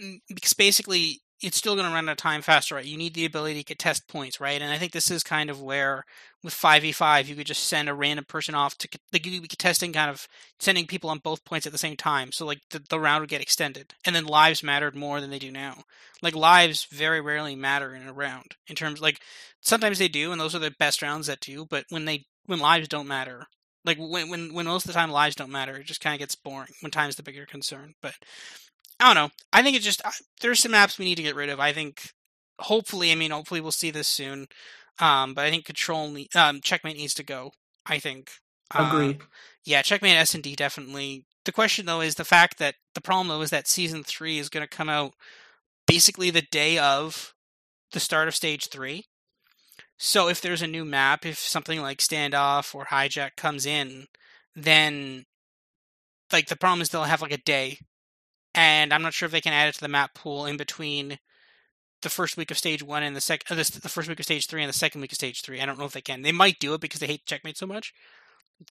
[0.02, 2.84] mm, because basically it's still going to run out of time faster, right?
[2.84, 4.60] You need the ability to get test points, right?
[4.60, 6.04] And I think this is kind of where
[6.42, 9.56] with 5v5 you could just send a random person off to like you could be
[9.56, 10.26] testing kind of
[10.58, 12.32] sending people on both points at the same time.
[12.32, 13.94] So like the, the round would get extended.
[14.06, 15.82] And then lives mattered more than they do now.
[16.22, 19.20] Like lives very rarely matter in a round in terms like
[19.60, 22.58] sometimes they do and those are the best rounds that do, but when they when
[22.58, 23.46] lives don't matter,
[23.84, 26.18] like when when when most of the time lives don't matter, it just kind of
[26.18, 27.94] gets boring when time's the bigger concern.
[28.00, 28.14] But
[29.00, 29.30] I don't know.
[29.52, 30.02] I think it just
[30.40, 31.60] there's some apps we need to get rid of.
[31.60, 32.12] I think
[32.58, 34.46] hopefully, I mean, hopefully we'll see this soon.
[35.00, 37.52] Um, but I think control um, checkmate needs to go.
[37.86, 38.30] I think.
[38.74, 39.10] Agree.
[39.10, 39.24] Uh,
[39.64, 41.24] yeah, checkmate S and D definitely.
[41.44, 44.48] The question though is the fact that the problem though is that season three is
[44.48, 45.12] going to come out
[45.86, 47.34] basically the day of
[47.92, 49.04] the start of stage three.
[49.96, 54.06] So if there's a new map, if something like standoff or hijack comes in,
[54.54, 55.24] then
[56.32, 57.78] like the problem is they'll have like a day
[58.54, 61.18] and I'm not sure if they can add it to the map pool in between
[62.02, 64.46] the first week of stage one and the second, uh, the first week of stage
[64.46, 65.60] three and the second week of stage three.
[65.60, 66.22] I don't know if they can.
[66.22, 67.92] They might do it because they hate checkmate so much.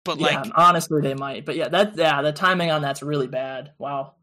[0.04, 1.44] But yeah, like, honestly, they might.
[1.44, 3.72] But yeah, that yeah, the timing on that's really bad.
[3.78, 4.14] Wow.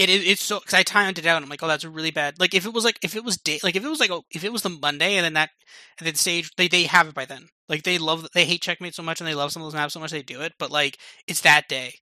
[0.00, 0.26] It is.
[0.26, 1.42] It's so because I timed it out.
[1.42, 2.40] I'm like, oh, that's really bad.
[2.40, 4.24] Like if it was like if it was day, like if it was like oh,
[4.30, 5.50] if it was the Monday and then that
[5.98, 7.48] and then stage they they have it by then.
[7.68, 9.92] Like they love they hate checkmate so much and they love some of those maps
[9.92, 10.54] so much they do it.
[10.58, 10.96] But like
[11.26, 11.96] it's that day.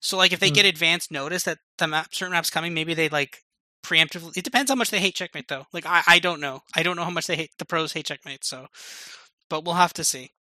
[0.00, 0.54] So like if they mm.
[0.54, 3.38] get advanced notice that the map certain maps coming, maybe they like
[3.86, 4.36] preemptively.
[4.36, 5.66] It depends how much they hate checkmate though.
[5.72, 6.62] Like I I don't know.
[6.74, 8.44] I don't know how much they hate the pros hate checkmate.
[8.44, 8.66] So,
[9.48, 10.32] but we'll have to see.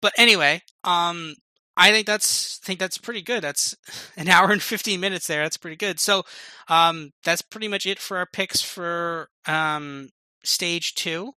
[0.00, 1.34] But anyway, um,
[1.76, 3.42] I think that's think that's pretty good.
[3.42, 3.76] That's
[4.16, 5.42] an hour and fifteen minutes there.
[5.42, 6.00] That's pretty good.
[6.00, 6.22] So,
[6.68, 10.10] um, that's pretty much it for our picks for um
[10.44, 11.32] stage two.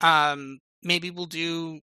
[0.00, 1.80] Um, maybe we'll do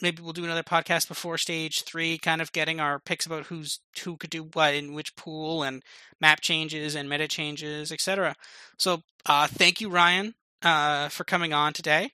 [0.00, 3.80] maybe we'll do another podcast before stage three, kind of getting our picks about who's
[4.02, 5.82] who could do what in which pool and
[6.20, 8.34] map changes and meta changes, etc.
[8.78, 12.10] So uh, thank you, Ryan, uh, for coming on today.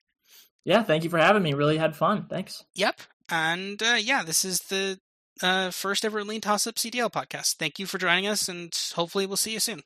[0.65, 1.55] Yeah, thank you for having me.
[1.55, 2.27] Really had fun.
[2.29, 2.65] Thanks.
[2.75, 3.01] Yep.
[3.31, 4.99] And uh, yeah, this is the
[5.43, 7.57] uh, first ever Lean Toss Up CDL podcast.
[7.57, 9.83] Thank you for joining us, and hopefully we'll see you soon.